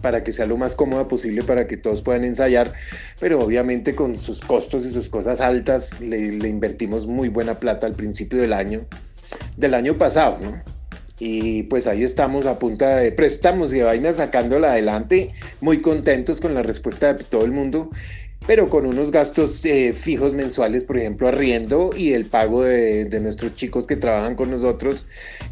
para 0.00 0.22
que 0.22 0.32
sea 0.32 0.46
lo 0.46 0.56
más 0.56 0.76
cómoda 0.76 1.08
posible 1.08 1.42
para 1.42 1.66
que 1.66 1.76
todos 1.76 2.02
puedan 2.02 2.24
ensayar, 2.24 2.72
pero 3.18 3.40
obviamente 3.40 3.96
con 3.96 4.18
sus 4.18 4.40
costos 4.40 4.86
y 4.86 4.90
sus 4.90 5.08
cosas 5.08 5.40
altas 5.40 6.00
le, 6.00 6.48
invertimos 6.48 7.08
muy 7.08 7.28
buena 7.28 7.58
plata 7.58 7.88
al 7.88 7.94
principio 7.94 8.40
del 8.40 8.52
año, 8.52 8.86
del 9.56 9.74
año 9.74 9.98
pasado. 9.98 10.38
Y 11.18 11.64
pues 11.64 11.86
ahí 11.86 12.02
estamos 12.02 12.46
a 12.46 12.58
punta 12.58 12.96
de 12.96 13.12
préstamos 13.12 13.74
y 13.74 13.78
de 13.78 13.82
vainas 13.82 14.16
sacándola 14.16 14.72
adelante, 14.72 15.30
muy 15.60 15.82
contentos 15.82 16.40
con 16.40 16.54
la 16.54 16.62
respuesta 16.62 17.12
de 17.12 17.24
todo 17.24 17.44
el 17.44 17.52
mundo 17.52 17.90
pero 18.46 18.68
con 18.68 18.86
unos 18.86 19.10
gastos 19.10 19.64
eh, 19.64 19.92
fijos 19.94 20.34
mensuales, 20.34 20.84
por 20.84 20.98
ejemplo, 20.98 21.28
arriendo 21.28 21.90
y 21.96 22.14
el 22.14 22.26
pago 22.26 22.62
de, 22.62 23.20
nuestros 23.20 23.54
chicos 23.54 23.86
que 23.86 23.96
trabajan 23.96 24.34
con 24.34 24.50
nosotros, 24.50 25.06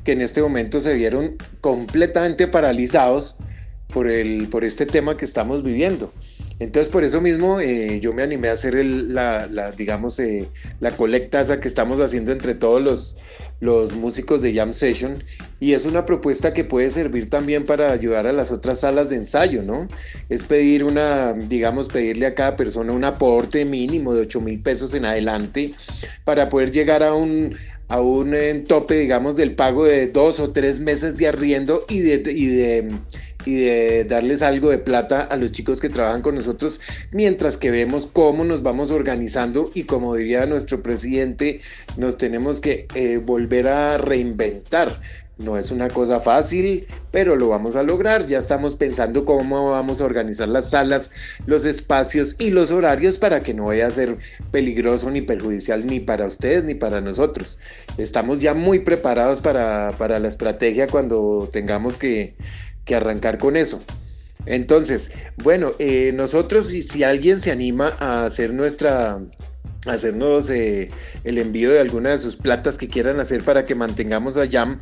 que 0.05 0.13
en 0.13 0.21
este 0.21 0.43
momento 0.43 0.81
se 0.81 0.95
vieron 0.95 1.37
completamente 1.61 2.49
paralizados 2.49 3.37
por, 3.93 4.09
el, 4.09 4.49
por 4.49 4.65
este 4.65 4.87
tema 4.87 5.17
que 5.17 5.25
estamos 5.25 5.63
viviendo. 5.63 6.13
Entonces, 6.61 6.91
por 6.91 7.05
eso 7.05 7.21
mismo 7.21 7.61
eh, 7.61 8.01
yo 8.01 8.13
me 8.13 8.23
animé 8.23 8.49
a 8.49 8.53
hacer 8.53 8.85
la, 8.85 9.47
digamos, 9.77 10.19
eh, 10.19 10.49
la 10.81 10.91
colecta 10.91 11.61
que 11.61 11.69
estamos 11.69 12.01
haciendo 12.01 12.33
entre 12.33 12.55
todos 12.55 12.83
los, 12.83 13.17
los 13.61 13.93
músicos 13.93 14.43
de 14.43 14.55
Jam 14.55 14.75
Session. 14.75 15.23
Y 15.61 15.73
es 15.73 15.87
una 15.87 16.05
propuesta 16.07 16.53
que 16.53 16.65
puede 16.65 16.91
servir 16.91 17.29
también 17.29 17.65
para 17.65 17.91
ayudar 17.93 18.27
a 18.27 18.33
las 18.33 18.53
otras 18.53 18.81
salas 18.81 19.11
de 19.11 19.17
ensayo, 19.17 19.63
¿no? 19.63 19.89
Es 20.29 20.45
pedir 20.45 20.85
una, 20.85 21.33
digamos, 21.33 21.89
pedirle 21.89 22.27
a 22.27 22.35
cada 22.35 22.57
persona 22.57 22.93
un 22.93 23.05
aporte 23.05 23.65
mínimo 23.65 24.15
de 24.15 24.23
8 24.23 24.41
mil 24.41 24.61
pesos 24.61 24.95
en 24.95 25.05
adelante 25.05 25.75
para 26.25 26.49
poder 26.49 26.71
llegar 26.71 27.03
a 27.03 27.15
un, 27.15 27.57
a 27.89 28.01
un 28.01 28.35
tope, 28.69 28.95
digamos, 28.95 29.37
del 29.37 29.55
pago 29.57 29.85
de 29.85 30.07
dos 30.07 30.39
o 30.39 30.51
tres 30.51 30.79
meses 30.81 31.17
de 31.17 31.27
arriendo 31.27 31.85
y 31.89 32.01
de, 32.01 32.33
y 32.33 32.47
de 32.47 32.99
y 33.49 33.55
de 33.55 34.05
darles 34.05 34.43
algo 34.43 34.69
de 34.69 34.79
plata 34.79 35.23
a 35.23 35.37
los 35.37 35.53
chicos 35.53 35.81
que 35.81 35.89
trabajan 35.89 36.21
con 36.21 36.35
nosotros, 36.35 36.81
mientras 37.13 37.57
que 37.57 37.71
vemos 37.71 38.07
cómo 38.07 38.45
nos 38.45 38.63
vamos 38.63 38.91
organizando 38.91 39.71
y 39.75 39.85
como 39.85 40.15
diría 40.15 40.45
nuestro 40.45 40.83
presidente, 40.83 41.59
nos 41.97 42.19
tenemos 42.19 42.61
que 42.61 42.87
eh, 42.95 43.17
volver 43.17 43.69
a 43.69 43.97
reinventar. 43.97 45.01
No 45.39 45.57
es 45.57 45.71
una 45.71 45.89
cosa 45.89 46.19
fácil, 46.19 46.85
pero 47.13 47.37
lo 47.37 47.49
vamos 47.49 47.77
a 47.77 47.85
lograr. 47.85 48.27
Ya 48.27 48.39
estamos 48.39 48.75
pensando 48.75 49.25
cómo 49.25 49.71
vamos 49.71 50.01
a 50.01 50.05
organizar 50.05 50.49
las 50.49 50.71
salas, 50.71 51.13
los 51.47 51.65
espacios 51.65 52.35
y 52.41 52.51
los 52.51 52.73
horarios 52.73 53.19
para 53.19 53.41
que 53.41 53.55
no 53.55 53.67
vaya 53.67 53.87
a 53.87 53.91
ser 53.93 54.19
peligroso 54.51 55.11
ni 55.13 55.23
perjudicial 55.23 55.87
ni 55.87 56.01
para 56.01 56.27
ustedes 56.27 56.65
ni 56.65 56.75
para 56.75 57.01
nosotros. 57.01 57.57
Estamos 57.99 58.41
ya 58.41 58.55
muy 58.55 58.81
preparados 58.81 59.41
para, 59.41 59.95
para 59.97 60.19
la 60.19 60.27
estrategia 60.27 60.89
cuando 60.89 61.49
tengamos 61.53 61.99
que, 61.99 62.35
que 62.85 62.97
arrancar 62.97 63.39
con 63.39 63.57
eso. 63.57 63.81
Entonces, 64.47 65.13
bueno, 65.37 65.73
eh, 65.79 66.13
nosotros, 66.15 66.69
si, 66.69 66.83
si 66.83 67.05
alguien 67.05 67.41
se 67.41 67.53
anima 67.53 67.97
a 68.01 68.25
hacer 68.25 68.55
nuestra, 68.55 69.21
hacernos 69.87 70.51
eh, 70.51 70.91
el 71.25 71.39
envío 71.39 71.71
de 71.71 71.81
alguna 71.81 72.11
de 72.11 72.19
sus 72.19 72.37
platas 72.37 72.79
que 72.79 72.89
quieran 72.89 73.21
hacer 73.21 73.45
para 73.45 73.65
que 73.65 73.75
mantengamos 73.75 74.37
a 74.37 74.49
Jam, 74.49 74.81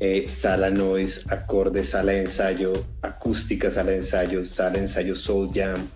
eh, 0.00 0.28
sala 0.28 0.70
noise, 0.70 1.20
acorde, 1.28 1.84
sala 1.84 2.10
de 2.10 2.22
ensayo, 2.22 2.72
acústica, 3.02 3.70
sala 3.70 3.92
de 3.92 3.98
ensayo, 3.98 4.44
sala 4.44 4.70
de 4.70 4.80
ensayo 4.80 5.14
Soul 5.14 5.52
Jam, 5.54 5.86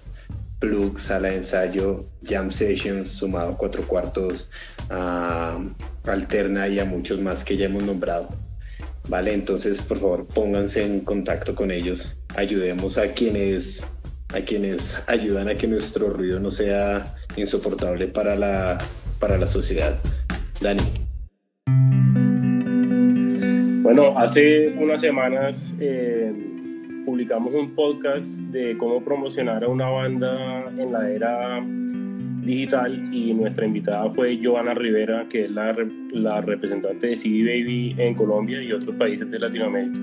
plug, 0.61 1.01
sala 1.01 1.31
de 1.31 1.39
ensayo, 1.39 2.07
Jam 2.23 2.53
Sessions, 2.53 3.09
sumado 3.09 3.57
cuatro 3.57 3.85
cuartos, 3.89 4.49
alterna 6.05 6.69
y 6.69 6.79
a 6.79 6.85
muchos 6.85 7.21
más 7.21 7.43
que 7.43 7.57
ya 7.57 7.67
hemos 7.67 7.83
nombrado. 7.83 8.29
Vale, 9.09 9.33
entonces 9.33 9.81
por 9.81 10.01
favor 10.01 10.27
pónganse 10.27 10.85
en 10.85 11.01
contacto 11.01 11.55
con 11.55 11.71
ellos, 11.71 12.19
ayudemos 12.37 12.99
a 12.99 13.13
quienes 13.15 13.83
a 14.35 14.41
quienes 14.43 14.95
ayudan 15.07 15.49
a 15.49 15.55
que 15.55 15.67
nuestro 15.67 16.11
ruido 16.11 16.39
no 16.39 16.51
sea 16.51 17.05
insoportable 17.37 18.09
para 18.09 18.37
la, 18.37 18.79
para 19.19 19.39
la 19.39 19.47
sociedad. 19.47 19.99
Dani. 20.61 20.83
Bueno, 23.83 24.19
hace 24.19 24.69
unas 24.79 25.01
semanas 25.01 25.73
eh, 25.81 26.31
publicamos 27.07 27.55
un 27.55 27.75
podcast 27.75 28.27
de 28.27 28.77
cómo 28.77 29.03
promocionar 29.03 29.65
a 29.65 29.69
una 29.69 29.89
banda 29.89 30.71
en 30.77 30.93
la 30.93 31.11
era 31.11 31.65
digital 32.49 33.05
y 33.13 33.35
nuestra 33.35 33.67
invitada 33.67 34.11
fue 34.11 34.41
Joana 34.43 34.73
Rivera, 34.73 35.27
que 35.29 35.45
es 35.45 35.51
la, 35.51 35.77
la 36.13 36.41
representante 36.41 37.09
de 37.09 37.17
CD 37.17 37.43
Baby 37.43 37.95
en 37.99 38.15
Colombia 38.15 38.63
y 38.63 38.73
otros 38.73 38.97
países 38.97 39.31
de 39.31 39.39
Latinoamérica. 39.39 40.01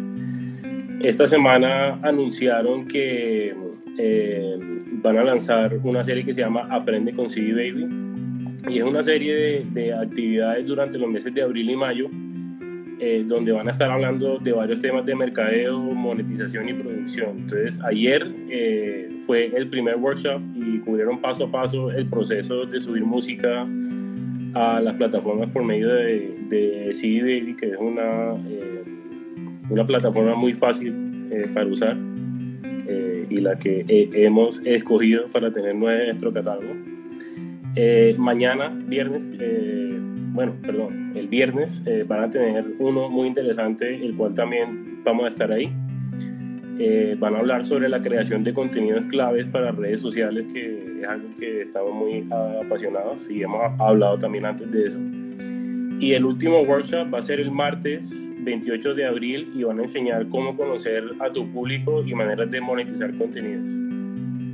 Esta 1.01 1.27
semana 1.27 1.99
anunciaron 2.03 2.87
que 2.87 3.53
eh, 3.97 4.57
van 5.03 5.17
a 5.17 5.23
lanzar 5.23 5.77
una 5.83 6.03
serie 6.03 6.23
que 6.23 6.33
se 6.33 6.41
llama 6.41 6.67
Aprende 6.69 7.13
con 7.13 7.29
CD 7.29 7.51
Baby 7.53 7.87
y 8.69 8.77
es 8.77 8.83
una 8.83 9.01
serie 9.01 9.35
de, 9.35 9.65
de 9.71 9.93
actividades 9.93 10.67
durante 10.67 10.97
los 10.97 11.09
meses 11.09 11.33
de 11.33 11.41
abril 11.41 11.69
y 11.69 11.75
mayo 11.75 12.09
eh, 12.97 13.25
donde 13.27 13.51
van 13.51 13.67
a 13.67 13.71
estar 13.71 13.91
hablando 13.91 14.39
de 14.39 14.53
varios 14.53 14.79
temas 14.79 15.05
de 15.05 15.15
mercadeo, 15.15 15.77
monetización 15.79 16.69
y 16.69 16.73
producción. 16.73 17.39
Entonces, 17.39 17.81
ayer 17.83 18.25
eh, 18.49 19.17
fue 19.25 19.51
el 19.53 19.67
primer 19.67 19.97
workshop 19.97 20.41
y 20.55 20.79
cubrieron 20.79 21.19
paso 21.19 21.45
a 21.45 21.51
paso 21.51 21.91
el 21.91 22.07
proceso 22.07 22.65
de 22.65 22.79
subir 22.79 23.03
música 23.03 23.67
a 24.53 24.79
las 24.79 24.93
plataformas 24.93 25.49
por 25.49 25.65
medio 25.65 25.89
de, 25.89 26.37
de 26.47 26.93
CD 26.93 27.21
Baby, 27.21 27.55
que 27.57 27.71
es 27.71 27.77
una, 27.77 28.33
eh, 28.47 28.83
una 29.69 29.85
plataforma 29.85 30.33
muy 30.35 30.53
fácil 30.53 30.93
para 31.53 31.65
usar 31.65 31.97
y 33.29 33.37
la 33.37 33.57
que 33.57 33.83
hemos 34.13 34.61
escogido 34.63 35.27
para 35.31 35.51
tener 35.51 35.75
nuestro 35.75 36.31
catálogo. 36.31 36.75
mañana, 38.19 38.69
viernes, 38.69 39.33
bueno, 40.35 40.53
perdón, 40.61 41.13
el 41.15 41.29
viernes 41.29 41.81
eh, 41.85 42.03
van 42.05 42.25
a 42.25 42.29
tener 42.29 42.65
uno 42.79 43.09
muy 43.09 43.27
interesante, 43.27 43.95
el 43.95 44.15
cual 44.17 44.35
también 44.35 45.01
vamos 45.03 45.25
a 45.25 45.27
estar 45.29 45.49
ahí. 45.49 45.71
Eh, 46.77 47.15
van 47.17 47.35
a 47.35 47.39
hablar 47.39 47.63
sobre 47.63 47.87
la 47.87 48.01
creación 48.01 48.43
de 48.43 48.53
contenidos 48.53 49.05
claves 49.05 49.45
para 49.45 49.71
redes 49.71 50.01
sociales, 50.01 50.53
que 50.53 50.99
es 50.99 51.07
algo 51.07 51.29
que 51.39 51.61
estamos 51.61 51.93
muy 51.93 52.27
apasionados 52.61 53.29
y 53.31 53.43
hemos 53.43 53.61
hablado 53.79 54.19
también 54.19 54.45
antes 54.45 54.69
de 54.69 54.87
eso. 54.87 54.99
Y 56.01 56.11
el 56.11 56.25
último 56.25 56.59
workshop 56.63 57.13
va 57.13 57.19
a 57.19 57.21
ser 57.21 57.39
el 57.39 57.49
martes 57.49 58.13
28 58.39 58.93
de 58.93 59.05
abril 59.05 59.53
y 59.55 59.63
van 59.63 59.79
a 59.79 59.83
enseñar 59.83 60.27
cómo 60.27 60.57
conocer 60.57 61.03
a 61.19 61.31
tu 61.31 61.49
público 61.49 62.03
y 62.05 62.13
maneras 62.13 62.51
de 62.51 62.59
monetizar 62.59 63.17
contenidos. 63.17 63.71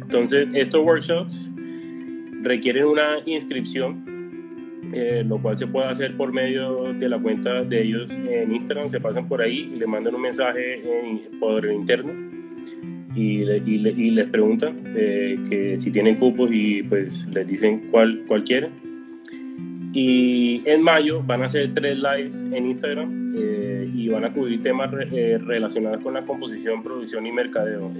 Entonces, 0.03 0.47
estos 0.53 0.85
workshops 0.85 1.51
requieren 2.43 2.85
una 2.85 3.17
inscripción 3.25 4.10
eh, 4.93 5.23
lo 5.27 5.41
cual 5.41 5.57
se 5.57 5.67
puede 5.67 5.87
hacer 5.87 6.17
por 6.17 6.33
medio 6.33 6.93
de 6.93 7.09
la 7.09 7.19
cuenta 7.19 7.63
de 7.63 7.81
ellos 7.81 8.11
en 8.11 8.53
Instagram, 8.53 8.89
se 8.89 8.99
pasan 8.99 9.27
por 9.27 9.41
ahí 9.41 9.71
y 9.73 9.79
le 9.79 9.87
mandan 9.87 10.15
un 10.15 10.21
mensaje 10.21 10.81
por 11.39 11.65
el 11.65 11.73
interno 11.73 12.13
y, 13.15 13.43
les 13.43 14.27
preguntan 14.27 14.93
eh, 14.95 15.37
que 15.49 15.77
si 15.77 15.91
tienen 15.91 16.15
cupos 16.15 16.49
y 16.51 16.83
pues 16.83 17.27
les 17.27 17.47
dicen 17.47 17.87
cuál, 17.91 18.23
cuál 18.27 18.43
quieren. 18.43 18.71
Y 19.93 20.61
en 20.65 20.81
mayo 20.81 21.21
van 21.21 21.43
a 21.43 21.45
hacer 21.47 21.73
tres 21.73 21.97
lives 21.97 22.41
en 22.53 22.65
Instagram 22.67 23.33
eh, 23.37 23.89
y 23.93 24.07
van 24.07 24.23
a 24.23 24.31
cubrir 24.31 24.61
temas 24.61 24.89
relacionados 24.91 26.01
con 26.01 26.13
la 26.13 26.21
composición, 26.21 26.81
producción 26.81 27.25
y 27.25 27.31
mercadeo. 27.31 27.91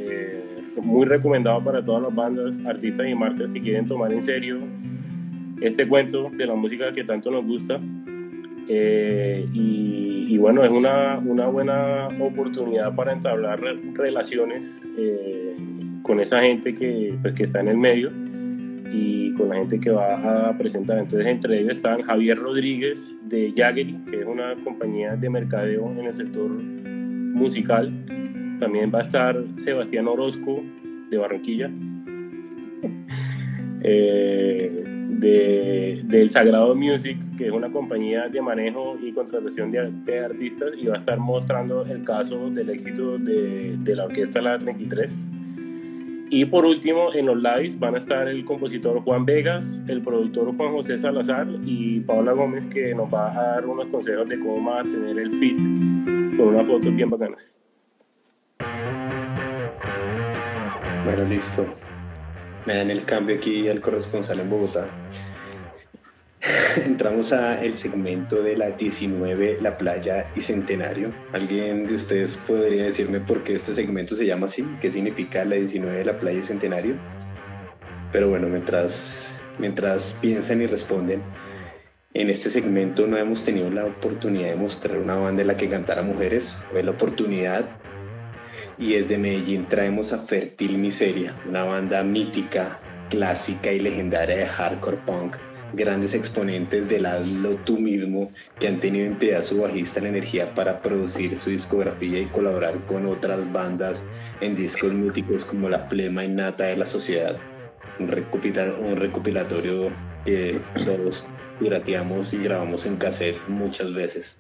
muy 0.82 1.06
recomendado 1.06 1.62
para 1.64 1.84
todas 1.84 2.04
las 2.04 2.16
bandas, 2.16 2.60
artistas 2.66 3.08
y 3.10 3.16
marcas 3.16 3.50
que 3.54 3.62
quieren 3.62 3.88
tomar 3.88 4.14
en 4.14 4.22
serio 4.22 4.60
este 5.62 5.88
cuento 5.88 6.30
de 6.34 6.46
la 6.46 6.56
música 6.56 6.92
que 6.92 7.04
tanto 7.04 7.32
nos 7.32 7.46
gusta. 7.46 7.80
Eh, 8.68 9.48
y, 9.54 10.38
bueno, 10.38 10.64
es 10.64 10.72
una, 10.72 11.20
una, 11.20 11.48
buena 11.48 12.08
oportunidad 12.20 12.96
para 12.96 13.14
entablar 13.14 13.60
relaciones 13.94 14.82
eh, 14.98 15.56
con 16.02 16.20
esa 16.20 16.42
gente 16.42 16.74
que, 16.74 17.16
pues, 17.22 17.34
que 17.36 17.44
está 17.44 17.60
en 17.60 17.68
el 17.68 17.78
medio 17.78 18.12
y 18.92 19.34
con 19.34 19.50
la 19.50 19.56
gente 19.56 19.80
que 19.80 19.92
va 19.92 20.50
a 20.50 20.58
presentar. 20.58 20.98
Entonces, 20.98 21.28
entre 21.28 21.60
ellos 21.60 21.74
están 21.74 22.02
Javier 22.02 22.38
Rodríguez 22.38 23.16
de 23.24 23.54
Jaggery, 23.56 23.98
que 24.10 24.22
es 24.22 24.26
una 24.26 24.56
compañía 24.64 25.16
de 25.16 25.30
mercadeo 25.30 25.92
en 25.92 26.06
el 26.06 26.14
sector 26.14 26.50
musical. 26.50 27.94
También 28.60 28.92
va 28.94 29.00
a 29.00 29.04
estar 29.04 29.44
Sebastián 29.56 30.08
Orozco 30.08 30.64
de 31.10 31.18
Barranquilla. 31.18 31.70
eh, 33.84 35.01
de, 35.22 36.02
del 36.04 36.30
Sagrado 36.30 36.76
Music, 36.76 37.18
que 37.38 37.46
es 37.46 37.52
una 37.52 37.72
compañía 37.72 38.28
de 38.28 38.42
manejo 38.42 38.98
y 39.02 39.14
contratación 39.14 39.70
de, 39.70 40.20
artistas, 40.20 40.72
y 40.78 40.88
va 40.88 40.96
a 40.96 40.98
estar 40.98 41.20
mostrando 41.20 41.86
el 41.86 42.04
caso 42.04 42.50
del 42.50 42.72
éxito 42.72 43.18
de, 43.20 43.78
de 43.78 43.96
la 43.96 44.06
orquesta 44.06 44.42
La 44.42 44.58
33. 44.58 45.24
Y 46.32 46.46
por 46.46 46.66
último, 46.66 47.14
en 47.14 47.28
los 47.28 47.38
lives 47.38 47.78
van 47.78 47.96
a 47.96 48.00
estar 48.00 48.28
el 48.28 48.44
compositor 48.46 49.02
Juan 49.02 49.26
Vegas, 49.26 49.82
el 49.88 50.02
productor 50.02 50.56
Juan 50.56 50.72
José 50.72 50.98
Salazar 50.98 51.48
y 51.64 52.00
Paola 52.00 52.32
Gómez, 52.32 52.66
que 52.68 52.96
nos 52.96 53.14
va 53.14 53.32
a 53.32 53.54
dar 53.54 53.66
unos 53.66 53.88
consejos 53.88 54.28
de 54.28 54.40
cómo 54.40 54.60
mantener 54.60 55.20
el 55.20 55.32
fit 55.34 55.58
con 56.38 56.56
unas 56.56 56.68
fotos 56.68 56.96
bien 56.96 57.10
bacanas. 57.10 57.56
Bueno, 61.06 61.26
listo 61.30 61.91
me 62.66 62.76
dan 62.76 62.92
el 62.92 63.06
cambio 63.06 63.36
aquí 63.36 63.68
al 63.70 63.82
corresponsal 63.82 64.40
en 64.40 64.50
Bogotá. 64.50 64.88
Entramos 66.86 67.32
a 67.34 67.64
el 67.64 67.78
segmento 67.78 68.42
de 68.42 68.58
la 68.58 68.72
19, 68.72 69.60
la 69.62 69.78
playa 69.78 70.28
y 70.36 70.42
centenario. 70.42 71.14
¿Alguien 71.34 71.88
de 71.88 71.96
ustedes 71.96 72.38
podría 72.38 72.86
decirme 72.86 73.20
por 73.20 73.44
qué 73.44 73.56
este 73.56 73.74
segmento 73.74 74.16
se 74.16 74.26
llama 74.26 74.48
así? 74.48 74.66
¿Qué 74.80 74.92
significa 74.92 75.46
la 75.46 75.56
19, 75.56 76.04
la 76.04 76.20
playa 76.20 76.40
y 76.40 76.44
centenario? 76.44 76.96
Pero 78.12 78.30
bueno, 78.30 78.48
mientras, 78.48 79.28
mientras 79.60 80.16
piensan 80.22 80.62
y 80.62 80.68
responden, 80.68 81.22
en 82.14 82.30
este 82.30 82.50
segmento 82.50 83.08
no 83.08 83.18
hemos 83.18 83.46
tenido 83.46 83.70
la 83.70 83.86
oportunidad 83.86 84.50
de 84.50 84.56
mostrar 84.56 84.98
una 84.98 85.16
banda 85.16 85.44
en 85.44 85.48
la 85.48 85.58
que 85.58 85.70
cantara 85.70 86.02
mujeres. 86.02 86.58
Fue 86.72 86.84
la 86.84 86.92
oportunidad 86.92 87.81
y 88.82 88.94
desde 88.94 89.20
Medellín 89.20 89.68
traemos 89.70 90.12
a 90.12 90.18
Fertil 90.18 90.80
Miseria, 90.80 91.36
una 91.48 91.64
banda 91.66 92.02
mítica, 92.02 92.80
clásica 93.12 93.72
y 93.72 93.80
legendaria 93.80 94.38
de 94.38 94.48
hardcore 94.48 94.98
punk, 95.06 95.38
grandes 95.74 96.16
exponentes 96.16 96.90
del 96.90 97.06
hazlo 97.06 97.58
tú 97.58 97.78
mismo 97.78 98.32
que 98.60 98.68
han 98.68 98.80
tenido 98.80 99.06
en 99.06 99.44
su 99.44 99.62
bajista 99.62 100.02
la 100.02 100.10
energía 100.10 100.56
para 100.56 100.82
producir 100.82 101.38
su 101.38 101.52
discografía 101.52 102.22
y 102.22 102.26
colaborar 102.26 102.84
con 102.88 103.06
otras 103.06 103.54
bandas 103.54 104.02
en 104.42 104.56
discos 104.56 104.92
míticos 104.92 105.46
como 105.46 105.70
La 105.70 105.88
Flema 105.88 106.26
Innata 106.26 106.64
de 106.64 106.78
la 106.78 106.88
Sociedad, 106.88 107.38
un, 108.00 108.10
un 108.10 108.96
recopilatorio 108.96 109.92
que 110.26 110.60
todos 110.86 111.28
pirateamos 111.60 112.34
y 112.34 112.44
grabamos 112.44 112.88
en 112.88 112.98
cassette 112.98 113.38
muchas 113.48 113.94
veces. 113.94 114.38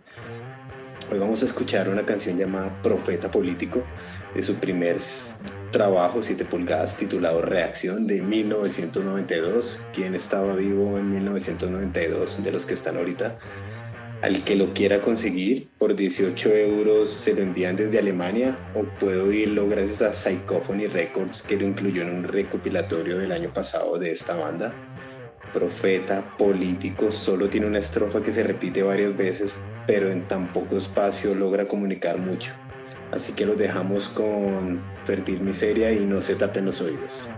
Hoy 1.11 1.19
vamos 1.19 1.41
a 1.41 1.45
escuchar 1.45 1.89
una 1.89 2.05
canción 2.05 2.37
llamada 2.37 2.81
Profeta 2.81 3.29
Político 3.29 3.83
de 4.35 4.41
su 4.41 4.55
primer 4.55 4.97
trabajo 5.71 6.21
7 6.21 6.45
pulgadas 6.45 6.97
titulado 6.97 7.41
Reacción 7.41 8.07
de 8.07 8.21
1992. 8.21 9.81
¿Quién 9.93 10.15
estaba 10.15 10.55
vivo 10.55 10.97
en 10.97 11.11
1992 11.11 12.43
de 12.43 12.51
los 12.51 12.65
que 12.65 12.73
están 12.73 12.97
ahorita? 12.97 13.37
Al 14.21 14.43
que 14.43 14.55
lo 14.55 14.73
quiera 14.73 15.01
conseguir 15.01 15.67
por 15.79 15.95
18 15.95 16.49
euros 16.49 17.09
se 17.09 17.33
lo 17.33 17.41
envían 17.41 17.75
desde 17.75 17.97
Alemania 17.97 18.57
o 18.75 18.83
puedo 18.99 19.25
oírlo 19.25 19.67
gracias 19.67 20.01
a 20.01 20.13
Psychophony 20.13 20.87
Records 20.87 21.41
que 21.41 21.57
lo 21.57 21.65
incluyó 21.65 22.03
en 22.03 22.11
un 22.11 22.23
recopilatorio 22.23 23.17
del 23.17 23.31
año 23.31 23.51
pasado 23.51 23.97
de 23.97 24.11
esta 24.11 24.35
banda. 24.35 24.73
Profeta, 25.53 26.37
político, 26.37 27.11
solo 27.11 27.49
tiene 27.49 27.67
una 27.67 27.79
estrofa 27.79 28.21
que 28.21 28.31
se 28.31 28.43
repite 28.43 28.83
varias 28.83 29.17
veces 29.17 29.55
pero 29.87 30.11
en 30.11 30.27
tan 30.27 30.47
poco 30.47 30.77
espacio 30.77 31.33
logra 31.33 31.65
comunicar 31.65 32.17
mucho. 32.17 32.51
Así 33.11 33.33
que 33.33 33.45
los 33.45 33.57
dejamos 33.57 34.09
con 34.09 34.81
Fertil 35.05 35.41
Miseria 35.41 35.91
y 35.91 36.05
no 36.05 36.21
se 36.21 36.35
tapen 36.35 36.65
los 36.65 36.79
oídos. 36.81 37.29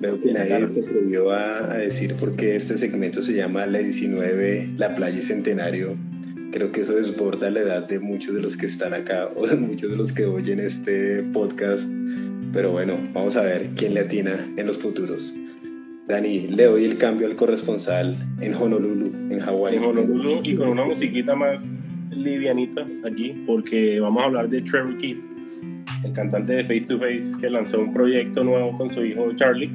Veo 0.00 0.20
que 0.20 0.32
nadie 0.32 0.68
se 0.72 0.80
atrevió 0.80 1.30
a, 1.30 1.72
a, 1.72 1.78
decir 1.78 2.14
por 2.14 2.36
qué 2.36 2.54
este 2.54 2.78
segmento 2.78 3.20
se 3.20 3.34
llama 3.34 3.66
La 3.66 3.80
19, 3.80 4.74
La 4.76 4.94
Playa 4.94 5.20
Centenario. 5.22 5.96
Creo 6.52 6.70
que 6.70 6.82
eso 6.82 6.94
desborda 6.94 7.50
la 7.50 7.60
edad 7.60 7.88
de 7.88 7.98
muchos 7.98 8.34
de 8.34 8.40
los 8.40 8.56
que 8.56 8.66
están 8.66 8.94
acá 8.94 9.28
o 9.36 9.46
de 9.46 9.56
muchos 9.56 9.90
de 9.90 9.96
los 9.96 10.12
que 10.12 10.24
oyen 10.26 10.60
este 10.60 11.22
podcast. 11.32 11.90
Pero 12.52 12.70
bueno, 12.70 12.98
vamos 13.12 13.36
a 13.36 13.42
ver 13.42 13.70
quién 13.76 13.94
le 13.94 14.00
atina 14.00 14.48
en 14.56 14.66
los 14.66 14.78
futuros. 14.78 15.34
Dani, 16.06 16.46
le 16.48 16.64
doy 16.64 16.84
el 16.84 16.96
cambio 16.96 17.26
al 17.26 17.36
corresponsal 17.36 18.16
en 18.40 18.54
Honolulu, 18.54 19.12
en 19.30 19.40
Hawái. 19.40 19.76
En 19.76 19.84
Honolulu 19.84 20.40
y 20.42 20.54
con 20.54 20.68
una 20.68 20.84
musiquita 20.84 21.34
más 21.34 21.86
livianita 22.10 22.86
aquí, 23.04 23.34
porque 23.46 24.00
vamos 24.00 24.22
a 24.22 24.26
hablar 24.26 24.48
de 24.48 24.62
Trevor 24.62 24.96
Keith 24.96 25.37
el 26.04 26.12
cantante 26.12 26.54
de 26.54 26.64
Face 26.64 26.86
to 26.86 26.98
Face, 26.98 27.32
que 27.40 27.50
lanzó 27.50 27.80
un 27.80 27.92
proyecto 27.92 28.44
nuevo 28.44 28.76
con 28.76 28.88
su 28.88 29.04
hijo 29.04 29.32
Charlie. 29.34 29.70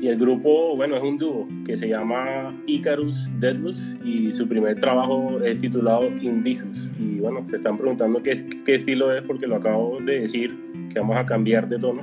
Y 0.00 0.08
el 0.08 0.16
grupo, 0.16 0.74
bueno, 0.76 0.96
es 0.96 1.02
un 1.02 1.18
dúo 1.18 1.46
que 1.66 1.76
se 1.76 1.88
llama 1.88 2.56
Icarus 2.66 3.28
Deadless 3.38 3.98
y 4.02 4.32
su 4.32 4.48
primer 4.48 4.78
trabajo 4.78 5.38
es 5.44 5.58
titulado 5.58 6.06
Invisus. 6.06 6.92
Y 6.98 7.20
bueno, 7.20 7.46
se 7.46 7.56
están 7.56 7.76
preguntando 7.76 8.22
qué, 8.22 8.46
qué 8.64 8.76
estilo 8.76 9.14
es 9.14 9.22
porque 9.22 9.46
lo 9.46 9.56
acabo 9.56 10.00
de 10.00 10.20
decir, 10.20 10.56
que 10.90 11.00
vamos 11.00 11.16
a 11.18 11.26
cambiar 11.26 11.68
de 11.68 11.78
tono. 11.78 12.02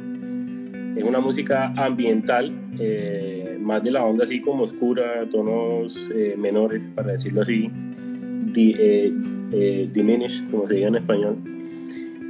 Es 0.96 1.04
una 1.04 1.20
música 1.20 1.74
ambiental, 1.76 2.54
eh, 2.80 3.58
más 3.60 3.82
de 3.82 3.92
la 3.92 4.04
onda 4.04 4.26
así 4.26 4.42
como 4.42 4.64
oscura, 4.64 5.28
tonos 5.30 6.10
eh, 6.14 6.36
menores, 6.38 6.88
para 6.94 7.14
decirlo 7.14 7.42
así, 7.42 7.72
eh, 8.56 9.90
diminished, 9.92 10.50
como 10.52 10.68
se 10.68 10.76
dice 10.76 10.88
en 10.88 10.96
español 10.96 11.57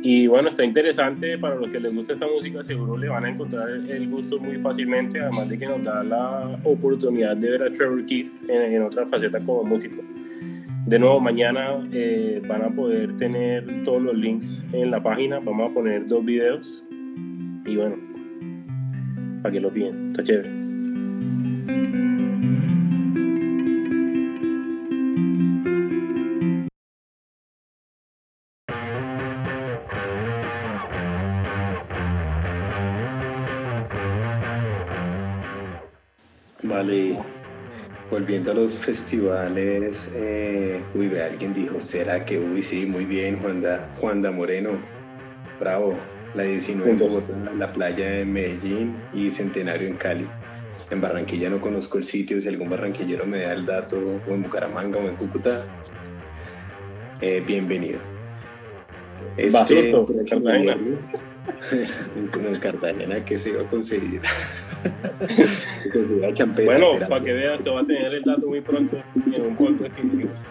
y 0.03 0.27
bueno, 0.27 0.49
está 0.49 0.63
interesante 0.63 1.37
para 1.37 1.55
los 1.55 1.69
que 1.69 1.79
les 1.79 1.93
gusta 1.93 2.13
esta 2.13 2.27
música, 2.27 2.61
seguro 2.61 2.97
le 2.97 3.09
van 3.09 3.25
a 3.25 3.29
encontrar 3.29 3.69
el 3.69 4.09
gusto 4.09 4.39
muy 4.39 4.57
fácilmente, 4.57 5.19
además 5.19 5.49
de 5.49 5.57
que 5.57 5.65
nos 5.65 5.83
da 5.83 6.03
la 6.03 6.59
oportunidad 6.63 7.35
de 7.35 7.49
ver 7.49 7.63
a 7.63 7.71
Trevor 7.71 8.05
Keith 8.05 8.29
en, 8.47 8.81
otra 8.83 9.07
faceta 9.07 9.39
como 9.39 9.63
músico. 9.63 10.03
De 10.85 10.99
nuevo, 10.99 11.19
mañana 11.19 11.85
eh, 11.91 12.41
van 12.47 12.61
a 12.63 12.69
poder 12.69 13.17
tener 13.17 13.83
todos 13.83 14.01
los 14.01 14.15
links 14.15 14.63
en 14.71 14.91
la 14.91 15.01
página, 15.01 15.39
vamos 15.39 15.71
a 15.71 15.73
poner 15.73 16.07
dos 16.07 16.23
videos 16.23 16.83
y 17.65 17.75
bueno, 17.75 17.95
para 19.41 19.51
que 19.51 19.59
lo 19.59 19.71
piden, 19.71 20.11
está 20.11 20.23
chévere. 20.23 20.66
Volviendo 38.09 38.51
a 38.51 38.53
los 38.53 38.77
festivales, 38.77 40.07
eh, 40.15 40.81
uy, 40.95 41.07
ve, 41.07 41.23
alguien 41.23 41.53
dijo, 41.53 41.81
¿será 41.81 42.25
que, 42.25 42.39
uy, 42.39 42.63
sí, 42.63 42.85
muy 42.85 43.05
bien, 43.05 43.39
Juanda, 43.39 43.89
Juanda 43.99 44.31
Moreno, 44.31 44.71
bravo, 45.59 45.95
la 46.33 46.43
19 46.43 46.91
en 46.91 46.99
Bogotá, 46.99 47.33
la 47.57 47.73
playa 47.73 48.19
en 48.19 48.31
Medellín 48.31 48.95
y 49.13 49.31
Centenario 49.31 49.87
en 49.87 49.95
Cali. 49.95 50.27
En 50.89 51.01
Barranquilla 51.01 51.49
no 51.49 51.59
conozco 51.59 51.97
el 51.97 52.05
sitio, 52.05 52.41
si 52.41 52.47
algún 52.47 52.69
barranquillero 52.69 53.25
me 53.25 53.39
da 53.39 53.53
el 53.53 53.65
dato, 53.65 53.97
o 53.97 54.33
en 54.33 54.43
Bucaramanga 54.43 54.99
o 54.99 55.01
en 55.01 55.15
Cúcuta, 55.15 55.65
eh, 57.19 57.43
bienvenido. 57.45 57.99
Este, 59.35 59.89
en 59.89 61.26
Cartagena. 61.47 62.49
en 62.49 62.59
Cartagena, 62.59 63.25
¿qué 63.25 63.39
se 63.39 63.49
iba 63.49 63.61
a 63.61 63.67
conseguir? 63.67 64.21
bueno, 66.65 66.99
para 67.07 67.21
que 67.21 67.33
veas, 67.33 67.61
te 67.61 67.69
va 67.69 67.81
a 67.81 67.85
tener 67.85 68.13
el 68.13 68.23
dato 68.23 68.47
muy 68.47 68.61
pronto 68.61 69.01
en 69.15 69.41
un 69.41 69.55
podcast 69.55 69.95
que 69.95 70.07
hicimos. 70.07 70.41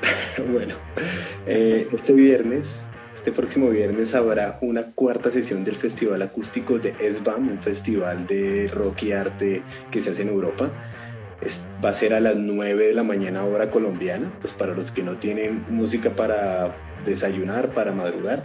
bueno, 0.52 0.74
eh, 1.46 1.88
este 1.92 2.12
viernes, 2.12 2.80
este 3.16 3.32
próximo 3.32 3.70
viernes 3.70 4.14
habrá 4.14 4.58
una 4.62 4.92
cuarta 4.92 5.30
sesión 5.30 5.64
del 5.64 5.76
Festival 5.76 6.22
Acústico 6.22 6.78
de 6.78 6.94
ESBAM, 7.00 7.48
un 7.48 7.58
festival 7.58 8.26
de 8.26 8.68
rock 8.68 9.02
y 9.02 9.12
arte 9.12 9.62
que 9.90 10.00
se 10.00 10.10
hace 10.10 10.22
en 10.22 10.28
Europa. 10.28 10.70
va 11.84 11.90
a 11.90 11.94
ser 11.94 12.14
a 12.14 12.20
las 12.20 12.36
9 12.36 12.88
de 12.88 12.94
la 12.94 13.02
mañana 13.02 13.44
hora 13.44 13.70
colombiana, 13.70 14.32
pues 14.40 14.52
para 14.52 14.74
los 14.74 14.90
que 14.90 15.02
no 15.02 15.16
tienen 15.16 15.64
música 15.68 16.10
para 16.10 16.74
desayunar, 17.04 17.72
para 17.74 17.92
madrugar, 17.92 18.42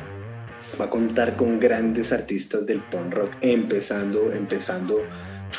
va 0.80 0.86
a 0.86 0.90
contar 0.90 1.36
con 1.36 1.60
grandes 1.60 2.12
artistas 2.12 2.66
del 2.66 2.80
punk 2.80 3.14
rock, 3.14 3.32
empezando, 3.42 4.32
empezando 4.32 5.02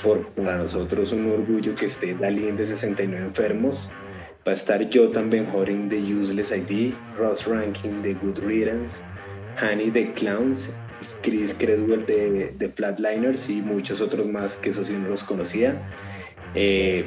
por 0.03 0.27
para 0.31 0.59
nosotros 0.59 1.13
un 1.13 1.31
orgullo 1.31 1.75
que 1.75 1.87
esté 1.87 2.15
Dalín 2.15 2.57
de 2.57 2.67
69 2.67 3.27
enfermos, 3.27 3.89
Va 4.47 4.53
a 4.53 4.57
estar 4.57 4.87
Jotan 4.93 5.31
Benhoring 5.31 5.89
de 5.89 5.97
Useless 5.97 6.53
ID, 6.53 6.93
Ross 7.17 7.47
Ranking 7.47 8.03
de 8.03 8.13
Good 8.13 8.41
Riddance, 8.41 9.01
Honey 9.59 9.91
de 9.91 10.13
Clowns, 10.13 10.69
Chris 11.23 11.55
Credwell 11.55 12.05
de, 12.05 12.53
de 12.53 12.69
Flatliners 12.69 13.49
y 13.49 13.63
muchos 13.63 14.03
otros 14.03 14.27
más 14.27 14.59
que 14.59 14.69
eso 14.69 14.85
sí 14.85 14.93
no 14.93 15.09
los 15.09 15.25
conocía. 15.25 15.75
Eh, 16.55 17.07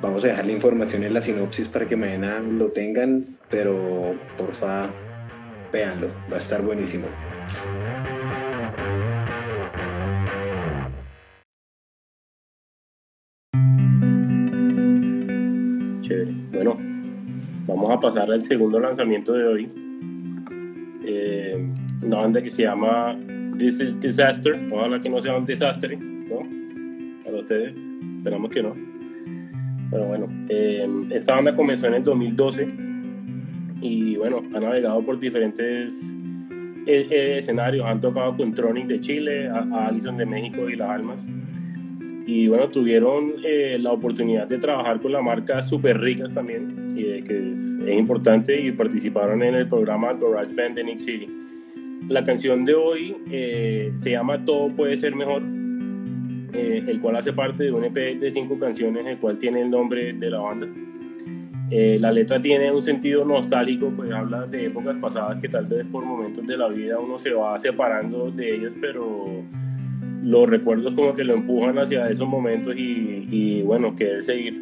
vamos 0.00 0.24
a 0.24 0.28
dejar 0.28 0.46
la 0.46 0.52
información 0.52 1.04
en 1.04 1.14
la 1.14 1.20
sinopsis 1.20 1.68
para 1.68 1.86
que 1.86 1.94
mañana 1.94 2.40
lo 2.40 2.72
tengan, 2.72 3.38
pero 3.48 4.16
porfa, 4.36 4.90
véanlo, 5.72 6.08
va 6.28 6.34
a 6.34 6.40
estar 6.40 6.62
buenísimo. 6.62 7.06
Chévere. 16.00 16.32
Bueno, 16.52 16.78
vamos 17.66 17.90
a 17.90 18.00
pasar 18.00 18.30
al 18.30 18.40
segundo 18.42 18.80
lanzamiento 18.80 19.34
de 19.34 19.44
hoy. 19.44 19.68
Eh, 21.04 21.68
una 22.02 22.16
banda 22.18 22.42
que 22.42 22.48
se 22.48 22.62
llama 22.62 23.18
This 23.58 23.80
is 23.80 24.00
Disaster. 24.00 24.58
Ojalá 24.72 25.00
que 25.00 25.10
no 25.10 25.20
sea 25.20 25.36
un 25.36 25.44
desastre, 25.44 25.96
¿no? 25.96 26.40
Para 27.24 27.38
ustedes, 27.38 27.78
esperamos 28.18 28.50
que 28.50 28.62
no. 28.62 28.74
Pero 29.90 30.06
bueno, 30.06 30.26
eh, 30.48 30.88
esta 31.10 31.34
banda 31.34 31.54
comenzó 31.54 31.86
en 31.86 31.94
el 31.94 32.02
2012 32.02 32.68
y 33.82 34.16
bueno, 34.16 34.42
ha 34.54 34.60
navegado 34.60 35.02
por 35.04 35.20
diferentes 35.20 36.16
eh, 36.86 37.36
escenarios. 37.36 37.86
Han 37.86 38.00
tocado 38.00 38.36
con 38.36 38.54
Tronic 38.54 38.86
de 38.86 39.00
Chile, 39.00 39.48
a, 39.48 39.66
a 39.72 39.88
Allison 39.88 40.16
de 40.16 40.26
México 40.26 40.68
y 40.68 40.76
Las 40.76 40.90
Almas. 40.90 41.28
Y 42.26 42.48
bueno, 42.48 42.68
tuvieron 42.68 43.34
eh, 43.44 43.78
la 43.80 43.92
oportunidad 43.92 44.46
de 44.46 44.58
trabajar 44.58 45.00
con 45.00 45.12
la 45.12 45.20
marca 45.20 45.62
Super 45.62 46.00
Ricas 46.00 46.30
también, 46.30 46.94
que, 46.96 47.22
que 47.24 47.52
es, 47.52 47.60
es, 47.60 47.98
importante, 47.98 48.60
y 48.60 48.70
participaron 48.72 49.42
en 49.42 49.54
el 49.54 49.68
programa 49.68 50.12
Garage 50.12 50.54
Band 50.54 50.76
de 50.76 50.84
Nick 50.84 50.98
City. 50.98 51.28
La 52.08 52.22
canción 52.22 52.64
de 52.64 52.74
hoy 52.74 53.16
eh, 53.30 53.90
se 53.94 54.10
llama 54.10 54.44
Todo 54.44 54.68
puede 54.68 54.96
ser 54.96 55.14
mejor, 55.16 55.42
eh, 56.52 56.84
el 56.86 57.00
cual 57.00 57.16
hace 57.16 57.32
parte 57.32 57.64
de 57.64 57.72
un 57.72 57.84
EP 57.84 58.18
de 58.18 58.30
cinco 58.30 58.58
canciones, 58.58 59.06
el 59.06 59.18
cual 59.18 59.38
tiene 59.38 59.62
el 59.62 59.70
nombre 59.70 60.12
de 60.12 60.30
la 60.30 60.38
banda. 60.38 60.68
Eh, 61.74 61.96
la 61.98 62.12
letra 62.12 62.38
tiene 62.38 62.70
un 62.70 62.82
sentido 62.82 63.24
nostálgico, 63.24 63.90
pues 63.96 64.12
habla 64.12 64.46
de 64.46 64.66
épocas 64.66 64.94
pasadas 65.00 65.40
que 65.40 65.48
tal 65.48 65.64
vez 65.64 65.86
por 65.90 66.04
momentos 66.04 66.46
de 66.46 66.58
la 66.58 66.68
vida 66.68 66.98
uno 66.98 67.16
se 67.16 67.32
va 67.32 67.58
separando 67.58 68.30
de 68.30 68.56
ellas, 68.56 68.74
pero 68.78 69.26
los 70.22 70.50
recuerdos 70.50 70.92
como 70.92 71.14
que 71.14 71.24
lo 71.24 71.32
empujan 71.32 71.78
hacia 71.78 72.10
esos 72.10 72.28
momentos 72.28 72.74
y, 72.76 73.26
y 73.30 73.62
bueno, 73.62 73.96
querer 73.96 74.22
seguir. 74.22 74.60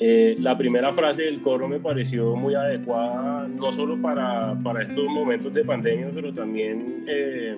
Eh, 0.00 0.34
la 0.40 0.56
primera 0.56 0.94
frase 0.94 1.24
del 1.24 1.42
coro 1.42 1.68
me 1.68 1.78
pareció 1.78 2.34
muy 2.36 2.54
adecuada, 2.54 3.46
no 3.46 3.70
solo 3.70 4.00
para, 4.00 4.58
para 4.64 4.84
estos 4.84 5.04
momentos 5.04 5.52
de 5.52 5.62
pandemia, 5.62 6.10
pero 6.14 6.32
también 6.32 7.04
eh, 7.06 7.54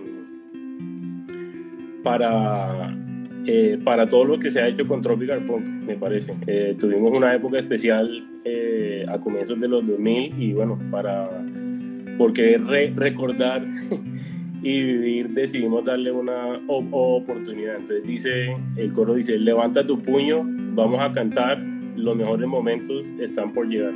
para, 2.03 2.93
eh, 3.53 3.79
para 3.83 4.09
todo 4.09 4.25
lo 4.25 4.39
que 4.39 4.49
se 4.49 4.61
ha 4.61 4.69
hecho 4.69 4.87
con 4.87 5.03
Tropical 5.03 5.45
Punk, 5.45 5.67
me 5.67 5.97
parece. 5.97 6.37
Eh, 6.47 6.77
tuvimos 6.79 7.11
una 7.11 7.35
época 7.35 7.59
especial 7.59 8.27
a 9.09 9.19
comienzos 9.19 9.59
de 9.59 9.67
los 9.67 9.85
2000 9.87 10.41
y 10.41 10.53
bueno, 10.53 10.79
para, 10.91 11.29
porque 12.17 12.59
re 12.59 12.93
recordar 12.95 13.67
y 14.63 14.83
vivir 14.85 15.31
decidimos 15.31 15.85
darle 15.85 16.13
una 16.13 16.61
oportunidad. 16.69 17.75
Entonces 17.75 18.05
dice, 18.05 18.57
el 18.77 18.93
coro 18.93 19.15
dice, 19.15 19.37
levanta 19.37 19.85
tu 19.85 20.01
puño, 20.01 20.43
vamos 20.45 21.01
a 21.01 21.11
cantar, 21.11 21.59
los 21.97 22.15
mejores 22.15 22.47
momentos 22.47 23.13
están 23.19 23.53
por 23.53 23.67
llegar. 23.67 23.95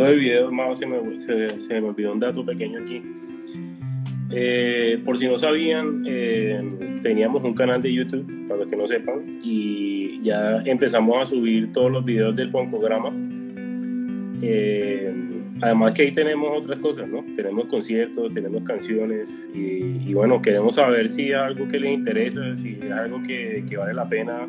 Hablando 0.00 0.16
de 0.16 0.16
videos, 0.16 0.52
más 0.52 0.78
se 0.78 0.86
me, 0.86 1.18
se, 1.18 1.60
se 1.60 1.80
me 1.80 1.88
olvidó 1.88 2.12
un 2.12 2.20
dato 2.20 2.44
pequeño 2.44 2.80
aquí. 2.82 3.02
Eh, 4.32 5.00
por 5.04 5.18
si 5.18 5.26
no 5.26 5.36
sabían, 5.36 6.04
eh, 6.06 6.68
teníamos 7.02 7.42
un 7.42 7.54
canal 7.54 7.82
de 7.82 7.92
YouTube, 7.92 8.46
para 8.46 8.60
los 8.60 8.68
que 8.68 8.76
no 8.76 8.86
sepan, 8.86 9.40
y 9.42 10.20
ya 10.22 10.62
empezamos 10.64 11.20
a 11.20 11.26
subir 11.26 11.72
todos 11.72 11.90
los 11.90 12.04
videos 12.04 12.36
del 12.36 12.50
Poncograma. 12.50 13.12
Eh, 14.42 15.12
además 15.60 15.94
que 15.94 16.02
ahí 16.02 16.12
tenemos 16.12 16.50
otras 16.56 16.78
cosas, 16.78 17.08
¿no? 17.08 17.24
Tenemos 17.34 17.66
conciertos, 17.66 18.32
tenemos 18.32 18.62
canciones, 18.62 19.48
y, 19.52 20.08
y, 20.08 20.14
bueno, 20.14 20.40
queremos 20.40 20.76
saber 20.76 21.10
si 21.10 21.30
es 21.30 21.36
algo 21.36 21.66
que 21.66 21.80
les 21.80 21.92
interesa, 21.92 22.54
si 22.54 22.78
es 22.80 22.92
algo 22.92 23.20
que, 23.22 23.64
que 23.68 23.76
vale 23.76 23.94
la 23.94 24.08
pena 24.08 24.46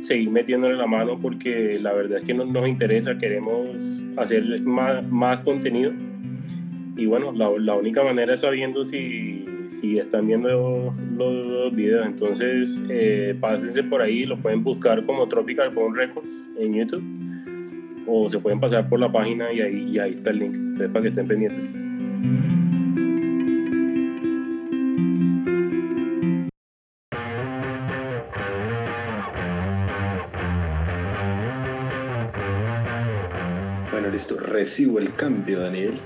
seguir 0.00 0.30
metiéndole 0.30 0.76
la 0.76 0.86
mano, 0.86 1.18
porque 1.20 1.78
la 1.80 1.92
verdad 1.92 2.18
es 2.18 2.24
que 2.24 2.34
nos, 2.34 2.48
nos 2.48 2.68
interesa, 2.68 3.16
queremos 3.18 3.76
hacer 4.16 4.60
más, 4.62 5.06
más 5.08 5.40
contenido 5.40 5.92
y 6.98 7.06
bueno, 7.06 7.30
la, 7.30 7.48
la, 7.60 7.76
única 7.76 8.02
manera 8.02 8.34
es 8.34 8.40
sabiendo 8.40 8.84
si, 8.84 9.44
si 9.68 10.00
están 10.00 10.26
viendo 10.26 10.48
los, 10.48 11.46
los 11.46 11.72
videos. 11.72 12.04
Entonces, 12.04 12.82
eh, 12.90 13.36
pásense 13.40 13.84
por 13.84 14.02
ahí, 14.02 14.24
lo 14.24 14.36
pueden 14.36 14.64
buscar 14.64 15.06
como 15.06 15.28
Tropical 15.28 15.70
Bone 15.70 15.96
Records 15.96 16.50
en 16.58 16.74
YouTube. 16.74 17.04
O 18.04 18.28
se 18.28 18.40
pueden 18.40 18.58
pasar 18.58 18.88
por 18.88 18.98
la 18.98 19.12
página 19.12 19.52
y 19.52 19.60
ahí, 19.60 19.90
y 19.92 19.98
ahí 20.00 20.14
está 20.14 20.30
el 20.30 20.40
link. 20.40 20.56
Entonces, 20.56 20.88
para 20.88 21.02
que 21.04 21.08
estén 21.10 21.28
pendientes. 21.28 21.72
Listo. 34.18 34.36
Recibo 34.36 34.98
el 34.98 35.14
cambio, 35.14 35.60
Daniel. 35.60 36.00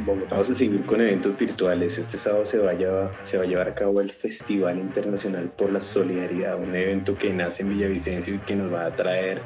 Vamos 0.00 0.32
a 0.32 0.44
seguir 0.44 0.84
con 0.86 1.00
eventos 1.00 1.38
virtuales. 1.38 1.98
Este 1.98 2.18
sábado 2.18 2.44
se 2.44 2.58
va, 2.58 2.72
a 2.72 2.74
llevar, 2.74 3.68
a 3.68 3.74
cabo 3.74 4.00
el 4.00 4.10
Festival 4.10 4.78
Internacional 4.78 5.52
por 5.56 5.70
la 5.70 5.80
Solidaridad, 5.80 6.60
un 6.60 6.74
evento 6.74 7.16
que 7.16 7.32
nace 7.32 7.62
en 7.62 7.68
Villavicencio 7.70 8.34
y 8.34 8.38
que 8.38 8.56
nos 8.56 8.72
va 8.72 8.86
a 8.86 8.96
traer 8.96 9.40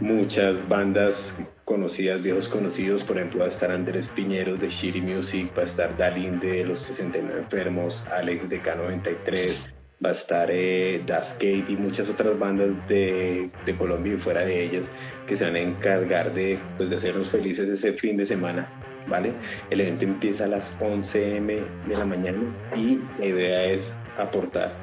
muchas 0.00 0.68
bandas 0.68 1.32
conocidas, 1.64 2.20
viejos 2.20 2.48
conocidos. 2.48 3.04
Por 3.04 3.16
ejemplo, 3.16 3.40
va 3.40 3.46
a 3.46 3.48
estar 3.48 3.70
Andrés 3.70 4.08
Piñeros 4.08 4.60
de 4.60 4.70
Shiri 4.70 5.00
Music, 5.00 5.52
va 5.56 5.62
a 5.62 5.66
estar 5.66 5.96
Dalín 5.96 6.40
de 6.40 6.64
Los 6.64 6.80
69 6.80 7.42
Enfermos, 7.42 8.04
Alex 8.10 8.48
de 8.48 8.60
K93, 8.60 9.56
va 10.04 10.10
a 10.10 10.12
estar 10.12 10.48
eh, 10.50 11.02
Daskate 11.06 11.64
y 11.68 11.76
muchas 11.76 12.08
otras 12.08 12.38
bandas 12.38 12.70
de, 12.88 13.50
Colombia 13.78 14.14
y 14.14 14.16
fuera 14.16 14.44
de 14.44 14.64
ellas 14.64 14.86
que 15.28 15.36
se 15.36 15.44
van 15.44 15.56
a 15.56 15.60
encargar 15.60 16.32
de, 16.34 16.58
pues, 16.76 16.90
de 16.90 16.96
hacernos 16.96 17.28
felices 17.28 17.68
ese 17.68 17.92
fin 17.92 18.16
de 18.16 18.26
semana. 18.26 18.68
¿Vale? 19.06 19.32
El 19.70 19.80
evento 19.80 20.04
empieza 20.04 20.44
a 20.44 20.48
las 20.48 20.70
11 20.80 21.36
m 21.38 21.54
de 21.86 21.96
la 21.96 22.04
mañana 22.04 22.40
y 22.76 23.00
la 23.18 23.26
idea 23.26 23.64
es 23.64 23.90
aportar 24.18 24.74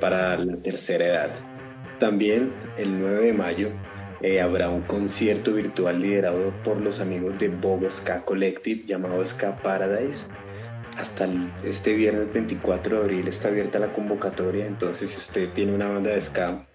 para 0.00 0.38
la 0.38 0.56
tercera 0.56 1.04
edad. 1.04 1.30
También 2.00 2.50
el 2.78 2.98
9 2.98 3.26
de 3.26 3.32
mayo 3.34 3.68
eh, 4.22 4.40
habrá 4.40 4.70
un 4.70 4.80
concierto 4.82 5.52
virtual 5.52 6.00
liderado 6.00 6.54
por 6.64 6.80
los 6.80 6.98
amigos 6.98 7.38
de 7.38 7.48
Bogo 7.48 7.90
Ska 7.90 8.22
Collective 8.24 8.86
llamado 8.86 9.22
Ska 9.22 9.58
Paradise. 9.58 10.26
Hasta 10.96 11.24
el, 11.24 11.52
este 11.62 11.94
viernes 11.94 12.32
24 12.32 12.96
de 12.96 13.02
abril 13.02 13.28
está 13.28 13.48
abierta 13.48 13.78
la 13.78 13.92
convocatoria, 13.92 14.66
entonces 14.66 15.10
si 15.10 15.18
usted 15.18 15.52
tiene 15.52 15.74
una 15.74 15.90
banda 15.90 16.10
de 16.10 16.20
ska, 16.22 16.66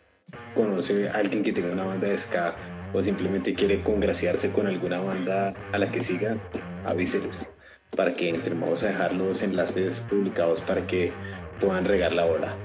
conoce 0.54 1.10
a 1.10 1.14
alguien 1.14 1.42
que 1.42 1.54
tenga 1.54 1.72
una 1.72 1.86
banda 1.86 2.10
de 2.10 2.20
ska 2.20 2.56
o 2.94 3.02
simplemente 3.02 3.54
quiere 3.54 3.82
congraciarse 3.82 4.52
con 4.52 4.68
alguna 4.68 5.00
banda 5.00 5.54
a 5.72 5.78
la 5.78 5.92
que 5.92 6.00
siga, 6.00 6.38
avíseles 6.86 7.48
para 7.96 8.14
que 8.14 8.30
entren. 8.30 8.60
Vamos 8.60 8.84
a 8.84 8.88
dejar 8.88 9.14
los 9.14 9.42
enlaces 9.42 10.00
publicados 10.02 10.62
para 10.62 10.86
que 10.88 11.12
puedan 11.60 11.86
regar 11.86 12.14
la 12.14 12.26
bola. 12.26 12.56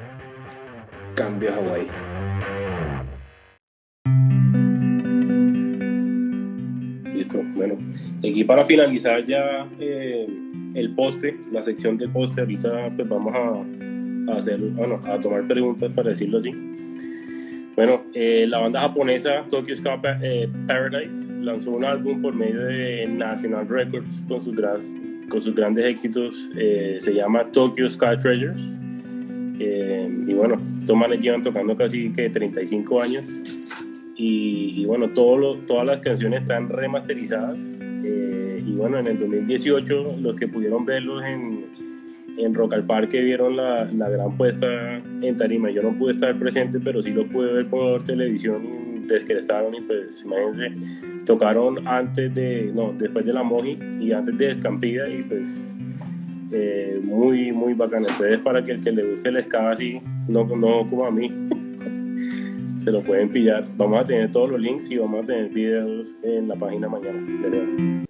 Cambio 1.14 1.50
a 1.50 1.54
Hawái. 1.54 1.86
Listo, 7.14 7.40
bueno, 7.54 7.78
aquí 8.18 8.44
para 8.44 8.66
finalizar 8.66 9.24
ya 9.26 9.68
eh, 9.78 10.26
el 10.74 10.94
poste, 10.94 11.38
la 11.52 11.62
sección 11.62 11.96
del 11.96 12.10
poste, 12.10 12.40
ahorita 12.40 12.90
pues 12.96 13.08
vamos 13.08 13.34
a, 13.34 14.32
a 14.32 14.38
hacer, 14.38 14.58
bueno, 14.58 15.00
a 15.06 15.20
tomar 15.20 15.46
preguntas 15.46 15.92
para 15.94 16.10
decirlo 16.10 16.38
así. 16.38 16.52
Bueno, 17.76 18.04
eh, 18.14 18.46
la 18.48 18.60
banda 18.60 18.80
japonesa 18.82 19.44
Tokyo 19.50 19.74
Ska 19.74 20.00
eh, 20.22 20.48
Paradise 20.66 21.32
lanzó 21.40 21.72
un 21.72 21.84
álbum 21.84 22.22
por 22.22 22.32
medio 22.32 22.64
de 22.64 23.06
National 23.08 23.68
Records 23.68 24.24
con 24.28 24.40
sus, 24.40 24.54
gras, 24.54 24.94
con 25.28 25.42
sus 25.42 25.54
grandes 25.54 25.84
éxitos. 25.86 26.50
Eh, 26.56 26.96
se 26.98 27.12
llama 27.14 27.50
Tokyo 27.50 27.90
Ska 27.90 28.16
Treasures. 28.16 28.78
Eh, 29.58 30.08
y 30.28 30.34
bueno, 30.34 30.60
estos 30.80 30.96
manes 30.96 31.20
llevan 31.20 31.42
tocando 31.42 31.76
casi 31.76 32.12
que 32.12 32.30
35 32.30 33.02
años. 33.02 33.24
Y, 34.16 34.84
bueno, 34.84 35.10
todo 35.10 35.36
lo, 35.36 35.56
todas 35.66 35.84
las 35.84 35.98
canciones 35.98 36.42
están 36.42 36.68
remasterizadas. 36.68 37.76
y 37.80 38.72
bueno, 38.76 39.00
en 39.00 39.08
el 39.08 39.18
2018, 39.18 40.16
los 40.20 40.36
que 40.36 40.46
pudieron 40.46 40.84
verlos 40.84 41.24
en, 41.24 41.64
en 42.36 42.54
Rock 42.54 42.74
al 42.74 42.84
Parque 42.84 43.20
vieron 43.20 43.56
la, 43.56 43.84
la, 43.84 44.08
gran 44.08 44.36
puesta 44.36 44.96
en 44.96 45.36
tarima. 45.36 45.70
Yo 45.70 45.82
no 45.82 45.96
pude 45.96 46.12
estar 46.12 46.36
presente, 46.38 46.78
pero 46.82 47.02
sí 47.02 47.10
lo 47.10 47.26
pude 47.26 47.52
ver 47.52 47.66
por 47.66 48.02
televisión 48.02 48.64
y 48.64 49.06
descrestaron 49.06 49.74
y 49.74 49.80
pues 49.80 50.24
imagínense, 50.24 50.72
tocaron 51.24 51.86
antes 51.86 52.34
de, 52.34 52.72
no, 52.74 52.92
después 52.96 53.26
de 53.26 53.32
la 53.32 53.42
Moji 53.42 53.78
y 54.00 54.12
antes 54.12 54.36
de 54.38 54.50
Escampida 54.50 55.08
y 55.08 55.22
pues 55.22 55.70
eh, 56.52 57.00
muy, 57.02 57.52
muy 57.52 57.74
bacán. 57.74 58.00
Entonces 58.00 58.38
para 58.38 58.62
que 58.62 58.72
el 58.72 58.80
que 58.80 58.92
le 58.92 59.10
guste 59.10 59.28
el 59.28 59.42
ska 59.44 59.70
así, 59.70 60.00
no, 60.28 60.44
no 60.44 60.86
como 60.86 61.06
a 61.06 61.10
mí, 61.10 61.30
se 62.78 62.90
lo 62.90 63.00
pueden 63.02 63.30
pillar. 63.30 63.66
Vamos 63.76 64.02
a 64.02 64.04
tener 64.04 64.30
todos 64.30 64.50
los 64.50 64.60
links 64.60 64.90
y 64.90 64.98
vamos 64.98 65.22
a 65.22 65.26
tener 65.26 65.50
videos 65.50 66.16
en 66.22 66.48
la 66.48 66.56
página 66.56 66.88
mañana. 66.88 67.20
De 67.42 68.03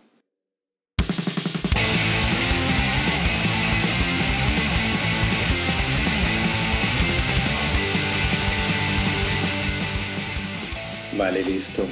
Vale, 11.24 11.42
listo. 11.42 11.86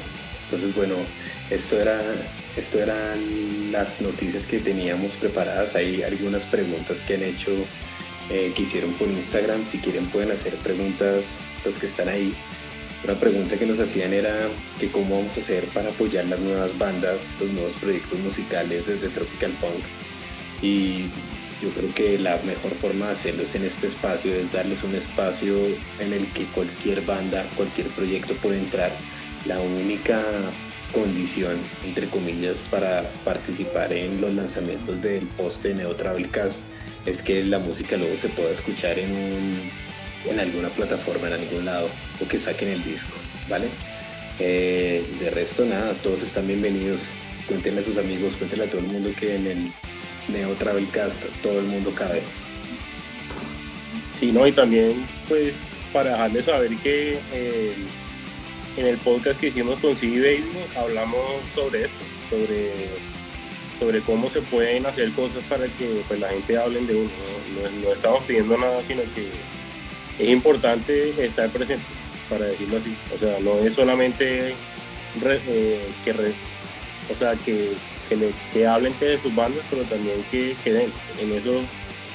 Entonces, 0.45 0.75
bueno, 0.75 0.95
esto 1.49 1.81
era, 1.81 1.99
esto 2.55 2.79
eran 2.79 3.73
las 3.73 3.99
noticias 4.03 4.45
que 4.45 4.59
teníamos 4.59 5.13
preparadas. 5.13 5.75
Hay 5.75 6.03
algunas 6.03 6.45
preguntas 6.45 6.99
que 7.07 7.15
han 7.15 7.23
hecho, 7.23 7.51
eh, 8.29 8.53
que 8.55 8.65
hicieron 8.65 8.93
por 8.93 9.09
Instagram. 9.09 9.65
Si 9.65 9.79
quieren 9.79 10.05
pueden 10.09 10.33
hacer 10.33 10.55
preguntas 10.57 11.25
los 11.65 11.79
que 11.79 11.87
están 11.87 12.11
ahí. 12.11 12.35
Una 13.05 13.19
pregunta 13.19 13.57
que 13.57 13.65
nos 13.65 13.79
hacían 13.79 14.13
era 14.13 14.49
que 14.79 14.91
cómo 14.91 15.17
vamos 15.17 15.35
a 15.39 15.41
hacer 15.41 15.65
para 15.69 15.89
apoyar 15.89 16.27
las 16.27 16.39
nuevas 16.39 16.77
bandas, 16.77 17.23
los 17.41 17.49
nuevos 17.53 17.73
proyectos 17.81 18.19
musicales 18.19 18.87
desde 18.87 19.09
Tropical 19.09 19.53
Punk. 19.53 19.83
Y 20.61 21.07
yo 21.63 21.71
creo 21.71 21.95
que 21.95 22.19
la 22.19 22.37
mejor 22.45 22.75
forma 22.83 23.07
de 23.07 23.13
hacerlo 23.13 23.45
es 23.45 23.55
en 23.55 23.65
este 23.65 23.87
espacio, 23.87 24.35
es 24.35 24.53
darles 24.53 24.83
un 24.83 24.95
espacio 24.95 25.57
en 26.01 26.13
el 26.13 26.27
que 26.33 26.45
cualquier 26.47 27.01
banda, 27.03 27.47
cualquier 27.57 27.87
proyecto 27.89 28.35
puede 28.35 28.59
entrar. 28.59 28.93
La 29.47 29.59
única 29.61 30.21
condición, 30.93 31.57
entre 31.85 32.07
comillas, 32.09 32.61
para 32.71 33.11
participar 33.25 33.93
en 33.93 34.21
los 34.21 34.33
lanzamientos 34.35 35.01
del 35.03 35.27
poste 35.37 35.69
de 35.69 35.75
Neo 35.75 35.97
Travelcast 35.97 36.61
es 37.07 37.23
que 37.23 37.45
la 37.45 37.59
música 37.59 37.97
luego 37.97 38.17
se 38.17 38.29
pueda 38.29 38.51
escuchar 38.51 38.99
en, 38.99 39.11
un, 39.11 39.71
en 40.27 40.39
alguna 40.39 40.69
plataforma, 40.69 41.27
en 41.29 41.35
algún 41.35 41.65
lado, 41.65 41.89
o 42.21 42.29
que 42.29 42.39
saquen 42.39 42.69
el 42.69 42.85
disco, 42.85 43.15
¿vale? 43.49 43.69
Eh, 44.39 45.05
de 45.19 45.31
resto, 45.31 45.65
nada, 45.65 45.95
todos 46.03 46.23
están 46.23 46.47
bienvenidos. 46.47 47.03
Cuéntenle 47.49 47.81
a 47.81 47.85
sus 47.85 47.99
amigos, 47.99 48.37
cuéntenle 48.37 48.67
a 48.67 48.71
todo 48.71 48.81
el 48.81 48.87
mundo 48.87 49.11
que 49.19 49.35
en 49.35 49.47
el 49.47 49.73
Neo 50.29 50.55
Travelcast 50.55 51.21
todo 51.43 51.59
el 51.59 51.67
mundo 51.67 51.93
cabe. 51.95 52.23
Sí, 54.19 54.31
no, 54.31 54.47
y 54.47 54.53
también 54.53 55.05
pues 55.29 55.65
para 55.93 56.13
dejarles 56.13 56.45
saber 56.47 56.77
que 56.77 57.19
eh, 57.33 57.75
en 58.77 58.87
el 58.87 58.99
podcast 58.99 59.39
que 59.41 59.49
hicimos 59.49 59.81
con 59.81 59.97
CD 59.97 60.39
Baby 60.39 60.51
hablamos 60.77 61.21
sobre 61.55 61.85
esto, 61.85 62.05
sobre, 62.31 62.73
sobre 63.79 64.01
cómo 64.01 64.31
se 64.31 64.41
pueden 64.43 64.87
hacer 64.87 65.13
cosas 65.13 65.43
para 65.45 65.67
que 65.67 66.03
pues, 66.09 66.21
la 66.21 66.29
gente 66.29 66.57
hable 66.57 66.81
de 66.81 66.95
uno. 66.95 67.11
¿no? 67.83 67.93
Estamos 67.93 68.23
pidiendo 68.25 68.57
nada, 68.57 68.83
sino 68.83 69.03
que 69.15 69.29
es 70.19 70.31
importante 70.31 71.25
estar 71.25 71.49
presente, 71.51 71.85
para 72.29 72.47
decirlo 72.47 72.79
así. 72.79 72.97
O 73.15 73.19
sea, 73.19 73.39
no 73.41 73.59
es 73.59 73.75
solamente 73.75 74.55
eh, 75.25 75.89
que, 76.05 76.13
re, 76.13 76.33
o 77.13 77.17
sea, 77.17 77.35
que 77.37 77.73
que, 78.13 78.17
le, 78.17 78.33
que 78.53 78.67
hablen 78.67 78.95
de 79.01 79.19
sus 79.19 79.35
bandas, 79.35 79.65
pero 79.71 79.83
también 79.85 80.23
que, 80.31 80.57
que 80.63 80.73
den. 80.73 80.93
En 81.21 81.33
eso 81.33 81.63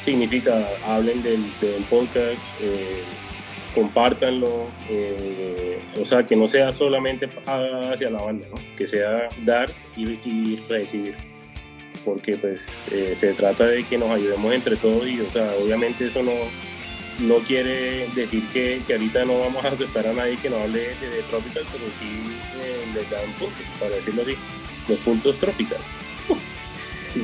significa, 0.04 0.68
hablen 0.86 1.24
del, 1.24 1.44
del 1.60 1.84
podcast, 1.90 2.42
eh, 2.62 3.04
compártanlo, 3.74 4.68
eh, 4.90 5.80
o 6.00 6.06
sea, 6.06 6.26
que 6.26 6.36
no 6.36 6.48
sea 6.48 6.74
solamente 6.74 7.30
hacia 7.46 8.10
la 8.10 8.22
banda, 8.22 8.48
¿no? 8.50 8.60
que 8.76 8.88
sea 8.88 9.30
dar 9.46 9.70
y, 9.96 10.20
y 10.26 10.60
recibir, 10.68 11.16
porque 12.06 12.38
pues 12.38 12.68
eh, 12.92 13.14
se 13.16 13.34
trata 13.34 13.66
de 13.66 13.84
que 13.84 13.98
nos 13.98 14.10
ayudemos 14.10 14.54
entre 14.54 14.76
todos 14.76 15.08
y, 15.08 15.20
o 15.22 15.30
sea, 15.32 15.54
obviamente 15.62 16.08
eso 16.08 16.24
no, 16.24 16.34
no 17.20 17.36
quiere 17.40 18.08
decir 18.16 18.46
que, 18.48 18.82
ahorita 18.90 19.26
no 19.26 19.40
vamos 19.40 19.66
a 19.66 19.70
aceptar 19.70 20.08
a 20.08 20.14
nadie 20.14 20.38
que 20.38 20.50
nos 20.50 20.62
hable 20.62 20.80
de, 20.80 21.10
de 21.10 21.24
Tropical, 21.30 21.64
pero 21.72 21.86
sí 22.00 22.06
eh, 22.62 22.84
les 22.94 23.10
dan 23.10 23.32
puntos, 23.34 23.64
para 23.80 23.96
decirlo 23.96 24.22
así, 24.22 24.36
los 24.88 25.00
puntos 25.00 25.38
Tropical. 25.40 25.80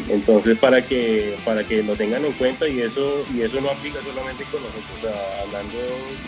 Entonces, 0.09 0.57
para 0.57 0.83
que, 0.83 1.35
para 1.45 1.63
que 1.63 1.83
lo 1.83 1.95
tengan 1.95 2.25
en 2.25 2.33
cuenta 2.33 2.67
y 2.67 2.81
eso, 2.81 3.25
y 3.33 3.41
eso 3.41 3.61
no 3.61 3.69
aplica 3.69 4.01
solamente 4.01 4.43
con 4.45 4.61
nosotros, 4.61 4.85
o 4.97 5.01
sea, 5.01 5.41
hablando 5.43 5.77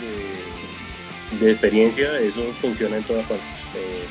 de, 0.00 1.44
de 1.44 1.52
experiencia, 1.52 2.18
eso 2.20 2.42
funciona 2.60 2.98
en 2.98 3.02
todas 3.04 3.26
partes. 3.26 3.46
Eh, 3.74 4.06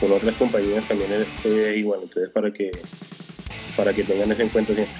con 0.00 0.12
otras 0.12 0.34
compañías 0.36 0.86
también 0.86 1.10
es, 1.12 1.76
igual, 1.76 2.00
entonces 2.02 2.30
para 2.30 2.52
que, 2.52 2.70
para 3.76 3.92
que 3.92 4.04
tengan 4.04 4.30
eso 4.30 4.42
en 4.42 4.48
cuenta 4.50 4.74
siempre. 4.74 4.94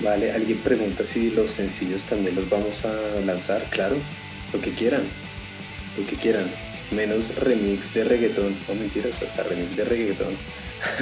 Vale, 0.00 0.32
alguien 0.32 0.58
pregunta 0.58 1.04
si 1.04 1.30
los 1.30 1.52
sencillos 1.52 2.04
también 2.04 2.36
los 2.36 2.48
vamos 2.50 2.84
a 2.84 3.20
lanzar, 3.24 3.64
claro, 3.70 3.96
lo 4.52 4.60
que 4.60 4.72
quieran, 4.74 5.04
lo 5.96 6.06
que 6.06 6.16
quieran, 6.16 6.50
menos 6.90 7.34
remix 7.36 7.94
de 7.94 8.04
reggaetón, 8.04 8.54
no 8.68 8.74
mentiras, 8.74 9.22
hasta 9.22 9.44
remix 9.44 9.76
de 9.76 9.84
reggaetón 9.84 10.36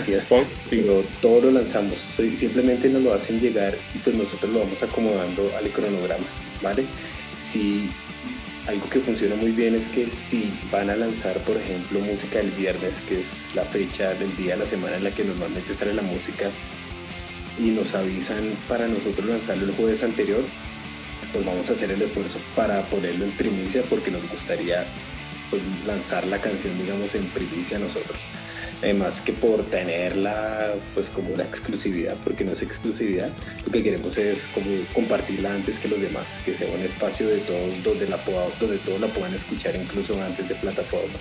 y 0.06 0.12
es 0.12 0.24
punk, 0.24 0.46
sí. 0.68 0.82
Pero 0.82 1.02
todo 1.20 1.42
lo 1.42 1.50
lanzamos, 1.52 1.98
simplemente 2.36 2.88
nos 2.88 3.02
lo 3.02 3.14
hacen 3.14 3.40
llegar 3.40 3.76
y 3.94 3.98
pues 3.98 4.16
nosotros 4.16 4.52
lo 4.52 4.60
vamos 4.60 4.82
acomodando 4.82 5.50
al 5.56 5.68
cronograma, 5.70 6.24
¿vale? 6.62 6.84
Si 7.52 7.90
algo 8.66 8.88
que 8.88 9.00
funciona 9.00 9.34
muy 9.34 9.50
bien 9.50 9.74
es 9.74 9.88
que 9.88 10.06
si 10.06 10.52
van 10.70 10.88
a 10.90 10.96
lanzar, 10.96 11.36
por 11.38 11.56
ejemplo, 11.56 12.00
música 12.00 12.40
el 12.40 12.50
viernes, 12.52 13.00
que 13.08 13.20
es 13.20 13.28
la 13.54 13.64
fecha 13.64 14.14
del 14.14 14.34
día 14.36 14.56
la 14.56 14.66
semana 14.66 14.96
en 14.96 15.04
la 15.04 15.10
que 15.10 15.24
normalmente 15.24 15.74
sale 15.74 15.94
la 15.94 16.02
música, 16.02 16.50
y 17.58 17.70
nos 17.70 17.94
avisan 17.94 18.56
para 18.68 18.88
nosotros 18.88 19.26
lanzarlo 19.26 19.66
el 19.66 19.72
jueves 19.72 20.02
anterior, 20.02 20.42
pues 21.32 21.44
vamos 21.44 21.68
a 21.68 21.72
hacer 21.72 21.90
el 21.90 22.00
esfuerzo 22.02 22.38
para 22.56 22.82
ponerlo 22.82 23.24
en 23.24 23.32
primicia 23.32 23.82
porque 23.88 24.10
nos 24.10 24.28
gustaría 24.30 24.86
pues, 25.50 25.62
lanzar 25.86 26.26
la 26.26 26.40
canción, 26.40 26.76
digamos, 26.78 27.14
en 27.14 27.24
primicia 27.26 27.78
nosotros 27.78 28.18
además 28.82 29.20
que 29.20 29.32
por 29.32 29.64
tenerla 29.70 30.74
pues 30.94 31.08
como 31.08 31.32
una 31.32 31.44
exclusividad, 31.44 32.16
porque 32.24 32.44
no 32.44 32.52
es 32.52 32.62
exclusividad, 32.62 33.30
lo 33.64 33.72
que 33.72 33.82
queremos 33.82 34.16
es 34.18 34.44
como 34.54 34.66
compartirla 34.92 35.54
antes 35.54 35.78
que 35.78 35.88
los 35.88 36.00
demás, 36.00 36.26
que 36.44 36.54
sea 36.54 36.68
un 36.72 36.82
espacio 36.82 37.28
de 37.28 37.38
todos 37.38 37.82
donde, 37.82 38.08
la 38.08 38.18
donde 38.60 38.78
todos 38.78 39.00
la 39.00 39.08
puedan 39.08 39.34
escuchar 39.34 39.76
incluso 39.76 40.20
antes 40.22 40.48
de 40.48 40.54
plataformas. 40.56 41.20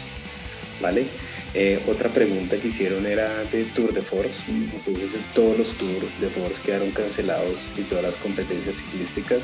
¿Vale? 0.81 1.05
Eh, 1.53 1.79
otra 1.87 2.09
pregunta 2.09 2.57
que 2.57 2.69
hicieron 2.69 3.05
era 3.05 3.43
de 3.51 3.65
Tour 3.75 3.93
de 3.93 4.01
Force, 4.01 4.41
entonces 4.47 5.19
todos 5.35 5.57
los 5.57 5.73
Tours 5.73 6.07
de 6.19 6.27
Force 6.29 6.61
quedaron 6.63 6.91
cancelados 6.91 7.69
y 7.77 7.81
todas 7.81 8.05
las 8.05 8.15
competencias 8.15 8.77
ciclísticas, 8.77 9.41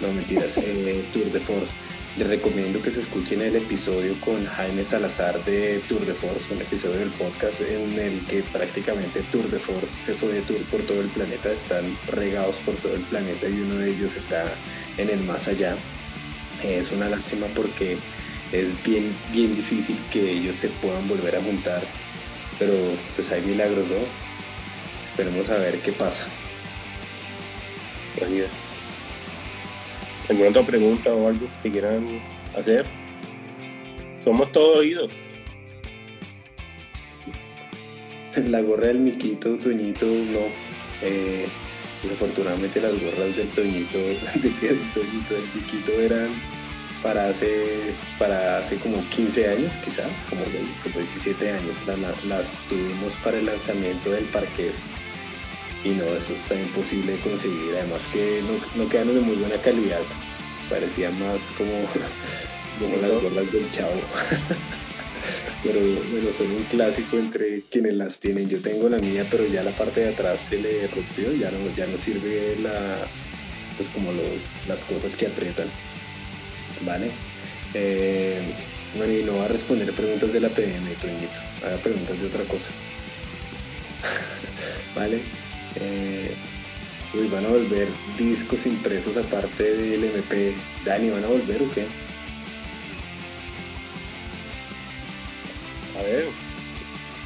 no 0.00 0.10
mentiras, 0.12 0.56
eh, 0.56 1.04
Tour 1.12 1.30
de 1.30 1.40
Force 1.40 1.72
les 2.16 2.28
recomiendo 2.28 2.82
que 2.82 2.90
se 2.90 3.00
escuchen 3.00 3.40
el 3.40 3.56
episodio 3.56 4.14
con 4.20 4.44
Jaime 4.44 4.84
Salazar 4.84 5.42
de 5.44 5.80
Tour 5.88 6.04
de 6.04 6.12
Force, 6.12 6.52
un 6.52 6.60
episodio 6.60 6.98
del 6.98 7.10
podcast 7.10 7.60
en 7.62 7.98
el 7.98 8.20
que 8.26 8.42
prácticamente 8.52 9.22
Tour 9.32 9.48
de 9.50 9.58
Force 9.58 9.88
se 10.04 10.12
fue 10.12 10.32
de 10.32 10.42
tour 10.42 10.60
por 10.64 10.82
todo 10.82 11.00
el 11.00 11.08
planeta, 11.08 11.50
están 11.50 11.96
regados 12.08 12.56
por 12.66 12.74
todo 12.76 12.94
el 12.94 13.00
planeta 13.02 13.48
y 13.48 13.54
uno 13.54 13.76
de 13.76 13.90
ellos 13.90 14.14
está 14.14 14.52
en 14.98 15.08
el 15.08 15.20
más 15.20 15.48
allá. 15.48 15.76
Es 16.62 16.92
una 16.92 17.08
lástima 17.08 17.46
porque 17.56 17.96
es 18.52 18.84
bien, 18.84 19.14
bien 19.32 19.56
difícil 19.56 19.96
que 20.12 20.32
ellos 20.32 20.56
se 20.56 20.68
puedan 20.68 21.08
volver 21.08 21.34
a 21.36 21.40
juntar, 21.40 21.82
pero 22.58 22.74
pues 23.16 23.30
hay 23.32 23.40
milagros, 23.40 23.88
¿no? 23.88 24.04
Esperemos 25.10 25.48
a 25.48 25.56
ver 25.56 25.78
qué 25.78 25.92
pasa. 25.92 26.24
Así 28.22 28.40
es. 28.40 28.71
¿Alguna 30.32 30.48
otra 30.48 30.62
pregunta 30.62 31.12
o 31.12 31.28
algo 31.28 31.46
que 31.62 31.70
quieran 31.70 32.18
hacer? 32.56 32.86
Somos 34.24 34.50
todos 34.50 34.78
oídos. 34.78 35.12
La 38.48 38.62
gorra 38.62 38.86
del 38.86 39.00
Miquito, 39.00 39.58
Toñito, 39.58 40.06
no. 40.06 40.46
Eh, 41.02 41.44
desafortunadamente 42.02 42.80
las 42.80 42.92
gorras 42.92 43.36
del 43.36 43.48
Toñito, 43.48 43.98
de 43.98 44.08
del 44.08 44.80
Toñito, 44.94 45.34
del 45.34 45.44
Miquito 45.54 45.92
eran 46.00 46.28
para 47.02 47.28
hace, 47.28 47.92
para 48.18 48.56
hace 48.56 48.76
como 48.76 49.06
15 49.10 49.48
años 49.48 49.74
quizás, 49.84 50.08
como, 50.30 50.44
como 50.82 50.98
17 50.98 51.50
años. 51.50 51.76
Las, 51.86 52.24
las 52.24 52.48
tuvimos 52.70 53.14
para 53.22 53.36
el 53.36 53.44
lanzamiento 53.44 54.08
del 54.08 54.24
Parqués 54.24 54.76
y 55.84 55.90
no, 55.90 56.04
eso 56.04 56.32
está 56.32 56.54
imposible 56.54 57.12
de 57.12 57.18
conseguir, 57.18 57.74
además 57.74 58.02
que 58.12 58.42
no, 58.42 58.82
no 58.82 58.88
quedan 58.88 59.14
de 59.14 59.20
muy 59.20 59.36
buena 59.36 59.56
calidad, 59.60 60.02
parecía 60.68 61.10
más 61.10 61.42
como, 61.56 61.72
como 62.80 62.96
las 62.96 63.10
gorras 63.10 63.52
del 63.52 63.70
chavo. 63.72 63.94
pero 65.62 65.80
bueno, 66.10 66.32
son 66.32 66.50
un 66.50 66.64
clásico 66.64 67.16
entre 67.16 67.62
quienes 67.70 67.94
las 67.94 68.18
tienen. 68.18 68.48
Yo 68.48 68.58
tengo 68.60 68.88
la 68.88 68.98
mía, 68.98 69.26
pero 69.30 69.46
ya 69.46 69.62
la 69.62 69.70
parte 69.72 70.00
de 70.00 70.08
atrás 70.10 70.40
se 70.48 70.58
le 70.58 70.86
rompió, 70.88 71.32
ya 71.32 71.50
no, 71.50 71.58
ya 71.76 71.86
no 71.86 71.98
sirve 71.98 72.56
las, 72.60 73.08
pues 73.76 73.88
como 73.90 74.12
los, 74.12 74.42
las 74.68 74.82
cosas 74.84 75.14
que 75.14 75.26
aprietan. 75.26 75.68
¿Vale? 76.84 77.10
Eh, 77.74 78.40
bueno, 78.96 79.12
y 79.12 79.22
no 79.22 79.38
va 79.38 79.44
a 79.44 79.48
responder 79.48 79.92
preguntas 79.92 80.32
de 80.32 80.40
la 80.40 80.48
PM, 80.48 80.90
Toñito. 81.00 81.38
Haga 81.64 81.76
preguntas 81.78 82.20
de 82.20 82.26
otra 82.26 82.44
cosa. 82.44 82.68
¿Vale? 84.96 85.22
Eh, 85.76 86.34
pues 87.12 87.30
van 87.30 87.44
a 87.44 87.48
volver 87.48 87.88
discos 88.18 88.66
impresos 88.66 89.16
aparte 89.16 89.62
del 89.62 90.04
MP. 90.04 90.54
Dani, 90.84 91.10
¿van 91.10 91.24
a 91.24 91.28
volver 91.28 91.62
o 91.62 91.70
qué? 91.72 91.86
A 95.98 96.02
ver, 96.02 96.24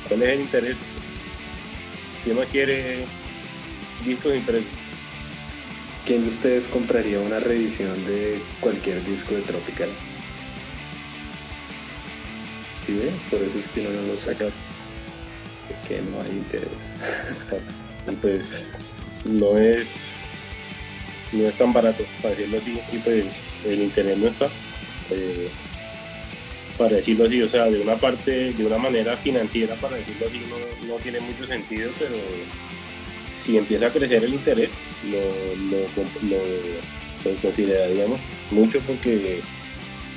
¿cuál 0.09 0.23
es 0.23 0.29
el 0.29 0.41
interés? 0.41 0.79
¿Quién 2.25 2.37
más 2.37 2.49
quiere 2.49 3.05
discos 4.05 4.35
impresos? 4.35 4.67
¿Quién 6.05 6.23
de 6.23 6.29
ustedes 6.29 6.69
compraría 6.69 7.21
una 7.21 7.41
reedición 7.41 8.05
de 8.07 8.41
cualquier 8.61 9.05
disco 9.05 9.35
de 9.35 9.43
Tropical? 9.43 9.89
¿Sí 12.87 12.95
ve? 12.95 13.11
Por 13.31 13.41
eso 13.43 13.59
es 13.59 13.67
que 13.69 13.83
no 13.83 13.91
lo 13.91 14.17
saca. 14.17 14.47
Porque 15.69 16.01
no 16.03 16.21
hay 16.21 16.31
interés. 16.31 16.69
Y 18.11 18.15
pues 18.17 18.69
no 19.25 19.57
es 19.59 20.09
no 21.33 21.49
es 21.49 21.55
tan 21.57 21.73
barato 21.73 22.05
para 22.23 22.35
decirlo 22.35 22.59
así 22.59 22.79
y 22.93 22.99
pues 22.99 23.37
el 23.65 23.83
interés 23.83 24.17
no 24.17 24.29
está 24.29 24.49
eh, 25.11 25.49
para 26.79 26.97
decirlo 26.97 27.27
así 27.27 27.43
o 27.43 27.49
sea 27.49 27.65
de 27.67 27.81
una 27.81 27.97
parte 27.97 28.53
de 28.53 28.67
una 28.67 28.79
manera 28.79 29.17
financiera 29.17 29.75
para 29.77 29.97
decirlo 29.97 30.27
así 30.29 30.41
no, 30.49 30.87
no 30.87 30.95
tiene 30.97 31.21
mucho 31.21 31.47
sentido 31.47 31.91
pero 31.99 32.15
si 33.43 33.57
empieza 33.57 33.87
a 33.87 33.93
crecer 33.93 34.25
el 34.25 34.35
interés 34.35 34.71
lo, 35.11 35.77
lo, 35.77 37.37
consideraríamos 37.43 38.21
mucho 38.53 38.79
porque 38.87 39.41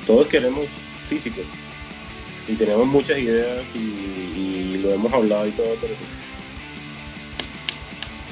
todos 0.05 0.27
queremos 0.27 0.67
físico 1.09 1.41
y 2.47 2.53
tenemos 2.53 2.85
muchas 2.87 3.17
ideas 3.17 3.63
y, 3.73 3.79
y 3.79 4.79
lo 4.83 4.91
hemos 4.91 5.11
hablado 5.11 5.47
y 5.47 5.51
todo 5.51 5.75
pero 5.81 5.95
pues 5.95 6.28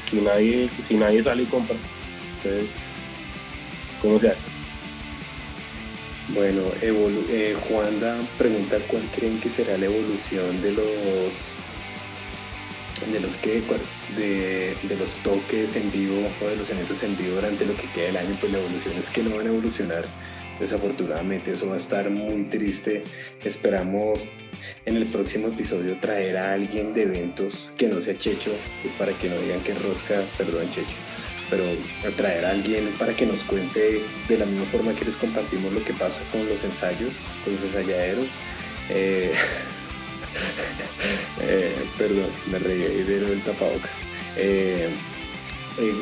si 0.10 0.18
nadie, 0.18 0.70
si 0.82 0.95
nadie 0.95 1.24
sale 1.24 1.43
y 1.43 1.45
compra, 1.45 1.76
entonces, 2.38 2.72
¿cómo 4.01 4.20
se 4.20 4.30
hace? 4.30 4.45
Bueno, 6.30 6.62
eh, 6.82 7.55
Juanda 7.68 8.20
pregunta 8.38 8.78
cuál 8.88 9.03
creen 9.16 9.39
que 9.39 9.49
será 9.49 9.78
la 9.78 9.86
evolución 9.86 10.62
de 10.62 10.74
los 10.74 10.86
de 13.12 13.20
los 13.20 13.38
que 13.38 13.62
de, 14.18 14.76
de, 14.84 14.95
los 14.97 15.12
toques 15.24 15.76
en 15.76 15.91
vivo 15.91 16.30
o 16.41 16.47
de 16.47 16.55
los 16.58 16.70
eventos 16.70 17.01
en 17.03 17.16
vivo 17.16 17.36
durante 17.36 17.66
lo 17.66 17.76
que 17.76 17.88
queda 17.91 18.08
del 18.08 18.18
año, 18.18 18.36
pues 18.39 18.51
la 18.51 18.58
evolución 18.58 18.95
es 18.97 19.10
que 19.10 19.24
no 19.24 19.38
van 19.38 19.45
a 19.45 19.49
evolucionar. 19.49 20.05
Desafortunadamente 20.60 21.51
eso 21.51 21.68
va 21.68 21.76
a 21.76 21.78
estar 21.78 22.10
muy 22.10 22.43
triste. 22.45 23.03
Esperamos 23.43 24.28
en 24.88 24.95
el 24.95 25.05
próximo 25.05 25.49
episodio 25.49 25.97
traer 25.97 26.38
a 26.38 26.53
alguien 26.53 26.93
de 26.93 27.03
eventos 27.03 27.69
que 27.77 27.89
no 27.89 27.99
sea 27.99 28.17
Checho, 28.17 28.51
pues 28.81 28.93
para 28.93 29.11
que 29.11 29.29
no 29.29 29.38
digan 29.39 29.59
que 29.59 29.73
rosca, 29.73 30.23
perdón 30.38 30.69
Checho, 30.69 30.95
pero 31.49 31.65
traer 32.15 32.45
a 32.45 32.51
alguien 32.51 32.89
para 32.97 33.13
que 33.13 33.25
nos 33.25 33.43
cuente 33.43 34.01
de 34.29 34.38
la 34.38 34.45
misma 34.45 34.65
forma 34.67 34.93
que 34.93 35.03
les 35.03 35.17
compartimos 35.17 35.73
lo 35.73 35.83
que 35.83 35.91
pasa 35.93 36.21
con 36.31 36.47
los 36.47 36.63
ensayos, 36.63 37.13
con 37.43 37.55
los 37.55 37.63
ensayaderos. 37.65 38.27
Eh, 38.89 39.33
eh, 41.41 41.75
perdón, 41.97 42.29
me 42.49 42.57
reí 42.57 43.03
de 43.03 43.17
el 43.17 43.41
tapabocas. 43.41 43.91
Eh, 44.38 44.89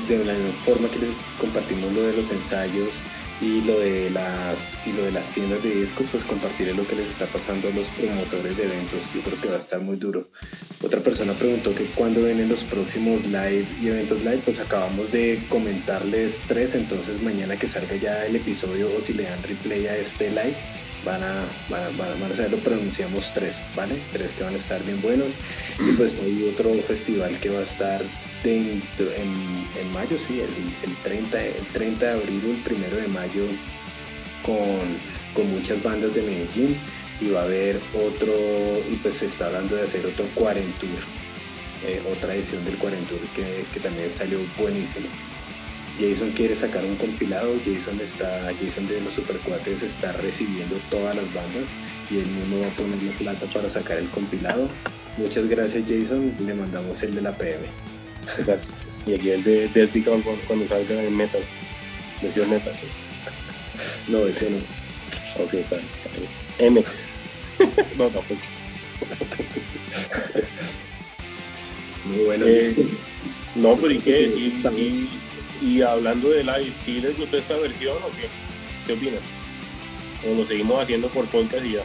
de 0.07 0.25
la 0.25 0.33
misma 0.33 0.53
forma 0.63 0.89
que 0.89 0.99
les 0.99 1.17
compartimos 1.39 1.91
lo 1.91 2.03
de 2.03 2.17
los 2.17 2.29
ensayos, 2.29 2.93
Y 3.41 3.61
lo 3.61 3.79
de 3.79 4.09
las 4.11 4.57
y 4.85 4.93
lo 4.93 5.03
de 5.03 5.11
las 5.11 5.27
tiendas 5.33 5.61
de 5.61 5.69
discos, 5.81 6.07
pues 6.11 6.23
compartiré 6.23 6.73
lo 6.73 6.87
que 6.87 6.95
les 6.95 7.07
está 7.07 7.25
pasando 7.25 7.67
a 7.67 7.71
los 7.71 7.89
promotores 7.89 8.55
de 8.55 8.63
eventos. 8.63 9.03
Yo 9.13 9.21
creo 9.21 9.41
que 9.41 9.49
va 9.49 9.55
a 9.55 9.59
estar 9.59 9.81
muy 9.81 9.97
duro. 9.97 10.29
Otra 10.83 11.01
persona 11.01 11.33
preguntó 11.33 11.73
que 11.75 11.85
cuándo 11.87 12.23
vienen 12.23 12.47
los 12.47 12.63
próximos 12.63 13.25
live 13.25 13.65
y 13.81 13.87
eventos 13.87 14.19
live. 14.19 14.41
Pues 14.45 14.59
acabamos 14.59 15.11
de 15.11 15.43
comentarles 15.49 16.39
tres, 16.47 16.75
entonces 16.75 17.21
mañana 17.21 17.57
que 17.57 17.67
salga 17.67 17.95
ya 17.95 18.25
el 18.25 18.37
episodio 18.37 18.89
o 18.95 19.01
si 19.01 19.13
le 19.13 19.23
dan 19.23 19.43
replay 19.43 19.87
a 19.87 19.97
este 19.97 20.29
live, 20.29 20.55
van 21.03 21.23
a, 21.23 21.45
van 21.69 21.83
a, 21.83 21.89
van 21.97 22.11
a, 22.11 22.21
van 22.21 22.31
a 22.31 22.35
saber, 22.35 22.51
lo 22.51 22.59
pronunciamos 22.59 23.31
tres, 23.33 23.59
¿vale? 23.75 23.99
Tres 24.11 24.31
que 24.33 24.43
van 24.43 24.53
a 24.53 24.57
estar 24.57 24.83
bien 24.83 25.01
buenos. 25.01 25.27
Y 25.79 25.91
pues 25.93 26.13
hay 26.13 26.49
otro 26.53 26.73
festival 26.83 27.39
que 27.39 27.49
va 27.49 27.59
a 27.59 27.63
estar 27.63 28.01
dentro, 28.43 29.11
en, 29.13 29.67
en 29.79 29.93
mayo, 29.93 30.17
sí, 30.27 30.41
el, 30.41 30.89
el, 30.89 30.95
30, 31.03 31.43
el 31.43 31.65
30 31.73 32.05
de 32.05 32.11
abril 32.11 32.61
el 32.65 32.75
1 32.75 32.95
de 32.95 33.07
mayo 33.07 33.45
con, 34.43 34.57
con 35.33 35.51
muchas 35.51 35.81
bandas 35.81 36.13
de 36.13 36.21
Medellín 36.21 36.77
y 37.21 37.29
va 37.29 37.41
a 37.41 37.43
haber 37.43 37.79
otro, 37.93 38.33
y 38.91 38.95
pues 38.97 39.15
se 39.15 39.27
está 39.27 39.47
hablando 39.47 39.75
de 39.75 39.83
hacer 39.83 40.05
otro 40.05 40.25
Quarentour, 40.35 40.89
eh, 41.85 42.01
otra 42.11 42.35
edición 42.35 42.63
del 42.65 42.77
Quarentour 42.77 43.19
que, 43.35 43.65
que 43.73 43.79
también 43.79 44.11
salió 44.11 44.39
buenísimo. 44.57 45.07
Jason 45.99 46.31
quiere 46.31 46.55
sacar 46.55 46.83
un 46.83 46.97
compilado, 46.97 47.53
Jason 47.63 47.99
está, 48.01 48.51
Jason 48.61 48.85
de 48.87 48.99
los 48.99 49.13
Supercuates 49.13 49.81
está 49.81 50.11
recibiendo 50.11 50.75
todas 50.89 51.15
las 51.15 51.33
bandas 51.33 51.69
y 52.11 52.17
él 52.17 52.27
mismo 52.27 52.59
va 52.59 52.67
a 52.67 52.71
poner 52.71 53.01
la 53.01 53.13
plata 53.13 53.45
para 53.53 53.69
sacar 53.69 53.97
el 53.97 54.09
compilado. 54.09 54.67
Muchas 55.17 55.47
gracias 55.47 55.85
Jason, 55.87 56.35
le 56.45 56.53
mandamos 56.53 57.01
el 57.01 57.15
de 57.15 57.21
la 57.21 57.31
PM. 57.37 57.94
Exacto. 58.37 58.69
Y 59.05 59.13
aquí 59.13 59.29
el 59.29 59.43
de 59.43 59.67
Death 59.69 59.93
Become 59.93 60.23
cuando 60.47 60.67
salga 60.67 61.01
en 61.01 61.15
metal, 61.15 61.41
versión 62.21 62.49
metal. 62.49 62.73
No, 64.07 64.25
ese 64.25 64.49
no. 64.49 64.57
Ok, 65.43 65.53
está 65.53 65.77
bien. 66.57 66.73
MX. 66.73 67.01
no, 67.97 68.07
tampoco. 68.07 68.41
Muy 72.05 72.23
bueno. 72.25 72.45
Eh, 72.47 72.87
no, 73.55 73.75
pero 73.75 73.91
¿y 73.91 73.99
qué? 73.99 74.21
¿Y, 74.21 75.09
y, 75.61 75.67
y 75.67 75.81
hablando 75.81 76.29
de 76.29 76.43
live, 76.43 76.71
¿sí 76.85 76.99
les 77.01 77.17
gustó 77.17 77.37
esta 77.37 77.55
versión 77.57 77.97
o 77.97 78.09
qué? 78.17 78.27
¿Qué 78.85 78.93
opinan? 78.93 79.21
¿O 80.27 80.35
lo 80.35 80.45
seguimos 80.45 80.81
haciendo 80.81 81.07
por 81.09 81.25
podcast 81.27 81.65
y 81.65 81.73
ya? 81.73 81.83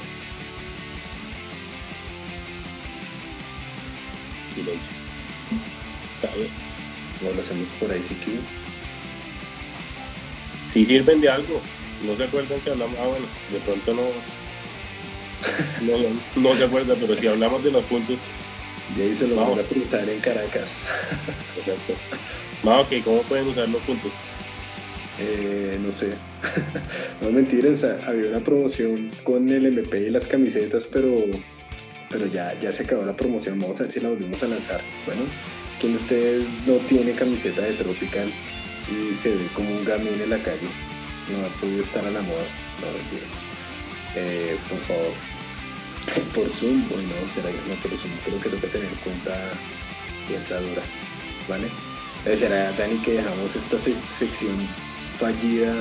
Silencio. 4.55 5.00
No 6.29 7.31
lo 7.35 7.41
hacemos 7.41 7.67
por 7.79 7.91
ahí 7.91 8.03
si 8.03 8.15
quieren. 8.15 8.43
Sí 10.73 10.87
sirven 10.87 11.21
de 11.21 11.29
algo. 11.29 11.61
No 12.07 12.17
se 12.17 12.25
acuerdan 12.25 12.61
que 12.61 12.71
hablamos. 12.71 12.99
Ah, 12.99 13.07
bueno, 13.07 13.27
de 13.53 13.59
pronto 13.61 13.95
no. 13.95 14.03
No, 15.83 15.99
no, 15.99 16.51
no 16.51 16.57
se 16.57 16.65
acuerda, 16.65 16.95
pero 16.99 17.17
si 17.17 17.27
hablamos 17.27 17.65
de 17.65 17.71
los 17.71 17.85
puntos. 17.85 18.19
Jason 18.97 19.31
lo 19.31 19.37
Vamos. 19.37 19.57
van 19.57 19.65
a 19.65 19.69
pintar 19.69 20.09
en 20.09 20.21
Caracas. 20.21 20.69
Exacto. 21.59 21.95
Más 22.63 22.85
ok, 22.85 23.05
¿cómo 23.05 23.23
pueden 23.23 23.49
usar 23.49 23.69
los 23.69 23.81
puntos? 23.83 24.11
Eh, 25.19 25.79
no 25.83 25.93
sé. 25.93 26.15
no 27.21 27.31
mentiras, 27.31 27.85
había 27.85 28.31
una 28.31 28.41
promoción 28.41 29.11
con 29.23 29.49
el 29.49 29.67
MP 29.67 30.09
y 30.09 30.11
las 30.11 30.27
camisetas, 30.27 30.87
pero, 30.87 31.25
pero 32.09 32.27
ya, 32.27 32.59
ya 32.61 32.73
se 32.73 32.83
acabó 32.85 33.05
la 33.05 33.17
promoción. 33.17 33.59
Vamos 33.61 33.81
a 33.81 33.85
ver 33.85 33.93
si 33.93 34.01
la 34.01 34.09
volvemos 34.09 34.43
a 34.43 34.49
lanzar. 34.49 34.81
Bueno, 35.07 35.23
¿quién 35.81 35.93
de 35.93 35.99
ustedes 35.99 36.47
no 36.67 36.75
tiene 36.89 37.13
camiseta 37.15 37.63
de 37.63 37.73
Tropical 37.75 38.31
y 38.89 39.15
se 39.15 39.31
ve 39.31 39.47
como 39.55 39.71
un 39.71 39.85
gamín 39.85 40.21
en 40.21 40.31
la 40.31 40.39
calle? 40.43 40.69
No 41.31 41.45
ha 41.45 41.49
podido 41.61 41.83
estar 41.83 42.05
a 42.05 42.11
la 42.11 42.23
moda. 42.23 42.45
No, 42.81 42.87
mentira. 42.93 43.27
Eh, 44.17 44.57
por 44.69 44.79
favor. 44.81 45.13
Por 46.35 46.49
Zoom, 46.49 46.89
bueno, 46.89 47.13
será 47.35 47.51
que 47.51 47.59
no 47.69 47.75
por 47.83 47.91
Zoom, 47.97 48.11
creo 48.25 48.41
que 48.41 48.49
tengo 48.49 48.61
que 48.63 48.69
tener 48.69 48.89
cuenta, 49.05 49.53
cuenta 50.27 50.59
dura, 50.61 50.83
¿vale? 51.49 51.69
Eh, 52.25 52.37
Será, 52.37 52.73
Dani, 52.73 52.97
que 52.99 53.13
dejamos 53.13 53.55
esta 53.55 53.77
sec- 53.77 54.01
sección 54.19 54.67
fallida 55.21 55.73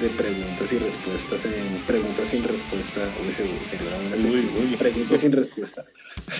de 0.00 0.08
preguntas 0.08 0.72
y 0.72 0.78
respuestas 0.78 1.44
en 1.44 1.68
preguntas 1.86 2.30
sin 2.30 2.42
respuesta. 2.42 3.12
Uy, 3.24 3.32
se- 3.32 3.46
sería 3.70 3.88
una 3.96 4.08
buena 4.08 4.16
Uy, 4.28 4.50
uy. 4.70 4.76
Preguntas 4.76 5.20
sin 5.20 5.32
respuesta. 5.32 5.84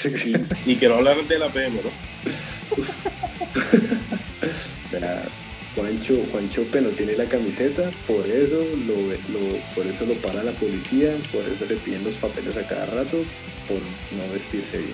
Y, 0.67 0.73
y 0.73 0.77
que 0.77 0.89
no 0.89 0.95
hablaran 0.97 1.29
de 1.29 1.39
la 1.39 1.49
PM, 1.51 1.83
¿no? 1.83 1.91
Verá, 4.93 5.23
Juancho, 5.75 6.15
Juancho 6.33 6.67
no 6.81 6.89
tiene 6.91 7.17
la 7.17 7.27
camiseta, 7.27 7.91
por 8.07 8.27
eso 8.27 8.65
lo, 8.87 8.95
por 9.75 9.87
eso 9.87 10.05
lo 10.05 10.15
para 10.15 10.43
la 10.43 10.53
policía, 10.53 11.15
por 11.33 11.43
eso 11.43 11.65
le 11.69 11.77
piden 11.77 12.05
los 12.05 12.17
papeles 12.17 12.57
a 12.57 12.67
cada 12.67 12.87
rato, 12.87 13.25
por 13.69 13.79
no 14.17 14.33
vestirse 14.33 14.79
bien. 14.79 14.93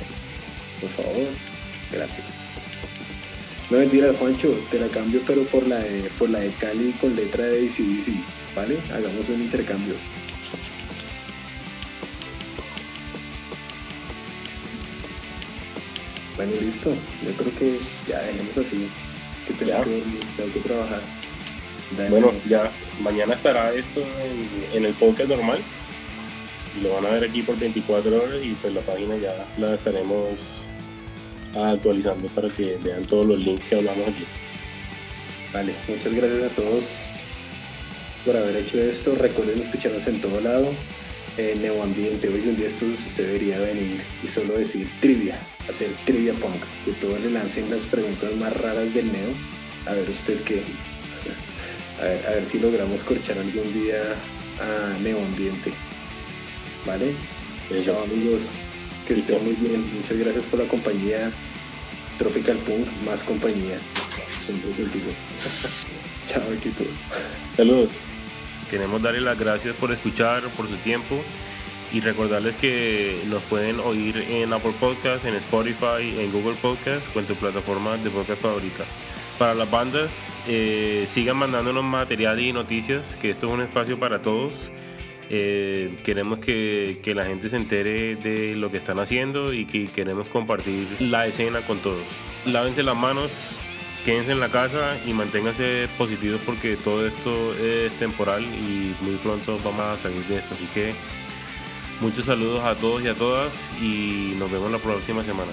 Por 0.80 0.90
favor, 0.90 1.28
gracias. 1.90 2.26
No 3.70 3.78
mentira, 3.78 4.12
Juancho, 4.14 4.50
te 4.70 4.78
la 4.78 4.88
cambio 4.88 5.20
pero 5.26 5.42
por 5.44 5.66
la 5.66 5.78
de, 5.78 6.10
por 6.18 6.30
la 6.30 6.40
de 6.40 6.50
Cali 6.52 6.92
con 7.00 7.16
letra 7.16 7.46
de 7.46 7.66
ACDC, 7.66 8.12
¿vale? 8.54 8.76
Hagamos 8.92 9.28
un 9.28 9.42
intercambio. 9.42 9.94
Bueno, 16.36 16.52
listo. 16.60 16.90
Yo 17.24 17.32
creo 17.32 17.58
que 17.58 17.78
ya 18.08 18.20
dejemos 18.20 18.56
así. 18.58 18.88
Que 19.46 19.54
tengo, 19.54 19.84
que, 19.84 20.02
tengo 20.36 20.52
que 20.52 20.60
trabajar. 20.60 21.00
Bueno, 22.10 22.32
ya 22.48 22.70
mañana 23.00 23.34
estará 23.34 23.72
esto 23.72 24.00
en, 24.00 24.76
en 24.76 24.84
el 24.84 24.92
podcast 24.94 25.28
normal. 25.28 25.60
Y 26.76 26.82
lo 26.82 26.94
van 26.94 27.06
a 27.06 27.10
ver 27.10 27.24
aquí 27.24 27.42
por 27.42 27.58
24 27.58 28.22
horas 28.22 28.40
y 28.42 28.54
pues 28.54 28.74
la 28.74 28.80
página 28.82 29.16
ya 29.16 29.46
la 29.56 29.74
estaremos 29.74 30.40
actualizando 31.54 32.28
para 32.28 32.48
que 32.50 32.76
vean 32.82 33.04
todos 33.06 33.26
los 33.26 33.38
links 33.38 33.64
que 33.64 33.76
hablamos 33.76 34.08
aquí. 34.08 34.24
Vale, 35.52 35.74
muchas 35.88 36.12
gracias 36.12 36.42
a 36.42 36.54
todos 36.54 36.84
por 38.24 38.36
haber 38.36 38.56
hecho 38.56 38.78
esto. 38.78 39.14
Recuerden 39.14 39.60
escucharnos 39.60 40.06
en 40.06 40.20
todo 40.20 40.40
lado. 40.40 40.72
En 41.38 41.60
Neo 41.60 41.82
Ambiente, 41.82 42.28
hoy 42.28 42.40
un 42.48 42.56
día 42.56 42.68
estos 42.68 42.88
usted 42.88 43.26
debería 43.26 43.58
venir 43.58 44.00
y 44.24 44.26
solo 44.26 44.56
decir 44.56 44.88
trivia, 45.02 45.38
hacer 45.68 45.90
trivia 46.06 46.32
punk. 46.32 46.62
Que 46.86 46.92
todos 46.92 47.20
le 47.20 47.30
lancen 47.30 47.68
las 47.68 47.84
preguntas 47.84 48.34
más 48.36 48.56
raras 48.56 48.92
del 48.94 49.12
Neo. 49.12 49.28
A 49.84 49.92
ver 49.92 50.08
usted 50.08 50.40
qué. 50.44 50.62
A 52.00 52.04
ver, 52.04 52.26
a 52.26 52.30
ver 52.30 52.48
si 52.48 52.58
logramos 52.58 53.04
corchar 53.04 53.36
algún 53.36 53.70
día 53.74 54.14
a 54.60 54.98
Neo 55.02 55.18
Ambiente. 55.18 55.72
¿Vale? 56.86 57.12
Chao 57.84 58.02
amigos, 58.04 58.44
que 59.06 59.14
estén 59.14 59.44
muy 59.44 59.56
bien. 59.56 59.94
Muchas 59.94 60.16
gracias 60.16 60.44
por 60.46 60.60
la 60.60 60.68
compañía. 60.68 61.30
Tropical 62.16 62.56
Punk, 62.58 62.86
más 63.04 63.22
compañía. 63.22 63.78
Siempre 64.46 64.70
contigo. 64.70 65.10
Chao 66.32 66.50
equipo. 66.54 66.84
Saludos. 67.58 67.90
Queremos 68.70 69.00
darles 69.00 69.22
las 69.22 69.38
gracias 69.38 69.74
por 69.76 69.92
escuchar, 69.92 70.42
por 70.56 70.68
su 70.68 70.76
tiempo 70.76 71.22
y 71.92 72.00
recordarles 72.00 72.56
que 72.56 73.22
nos 73.26 73.42
pueden 73.44 73.78
oír 73.80 74.16
en 74.28 74.52
Apple 74.52 74.74
Podcasts, 74.78 75.24
en 75.24 75.34
Spotify, 75.36 76.18
en 76.18 76.32
Google 76.32 76.56
Podcasts 76.60 77.08
o 77.14 77.20
en 77.20 77.26
tu 77.26 77.34
plataforma 77.36 77.96
de 77.96 78.10
podcast 78.10 78.42
favorita. 78.42 78.84
Para 79.38 79.54
las 79.54 79.70
bandas, 79.70 80.38
eh, 80.48 81.04
sigan 81.08 81.36
mandándonos 81.36 81.84
material 81.84 82.40
y 82.40 82.52
noticias, 82.52 83.16
que 83.16 83.30
esto 83.30 83.46
es 83.48 83.52
un 83.52 83.60
espacio 83.60 83.98
para 84.00 84.22
todos. 84.22 84.70
Eh, 85.28 85.98
queremos 86.04 86.38
que, 86.38 87.00
que 87.02 87.14
la 87.14 87.26
gente 87.26 87.48
se 87.48 87.56
entere 87.56 88.16
de 88.16 88.56
lo 88.56 88.70
que 88.70 88.78
están 88.78 88.98
haciendo 88.98 89.52
y 89.52 89.66
que 89.66 89.88
queremos 89.88 90.28
compartir 90.28 90.88
la 91.00 91.26
escena 91.26 91.66
con 91.66 91.80
todos. 91.80 92.06
Lávense 92.46 92.82
las 92.82 92.96
manos, 92.96 93.58
quédense 94.06 94.30
en 94.30 94.38
la 94.38 94.50
casa 94.50 94.96
y 95.04 95.12
manténganse 95.12 95.88
positivos 95.98 96.40
porque 96.46 96.76
todo 96.76 97.04
esto 97.08 97.52
es 97.56 97.92
temporal 97.96 98.44
y 98.44 98.94
muy 99.00 99.16
pronto 99.16 99.58
vamos 99.64 99.80
a 99.80 99.98
salir 99.98 100.24
de 100.26 100.36
esto. 100.36 100.54
Así 100.54 100.66
que 100.66 100.94
muchos 102.00 102.26
saludos 102.26 102.62
a 102.64 102.76
todos 102.76 103.02
y 103.02 103.08
a 103.08 103.16
todas 103.16 103.74
y 103.82 104.36
nos 104.38 104.48
vemos 104.48 104.70
la 104.70 104.78
próxima 104.78 105.24
semana. 105.24 105.50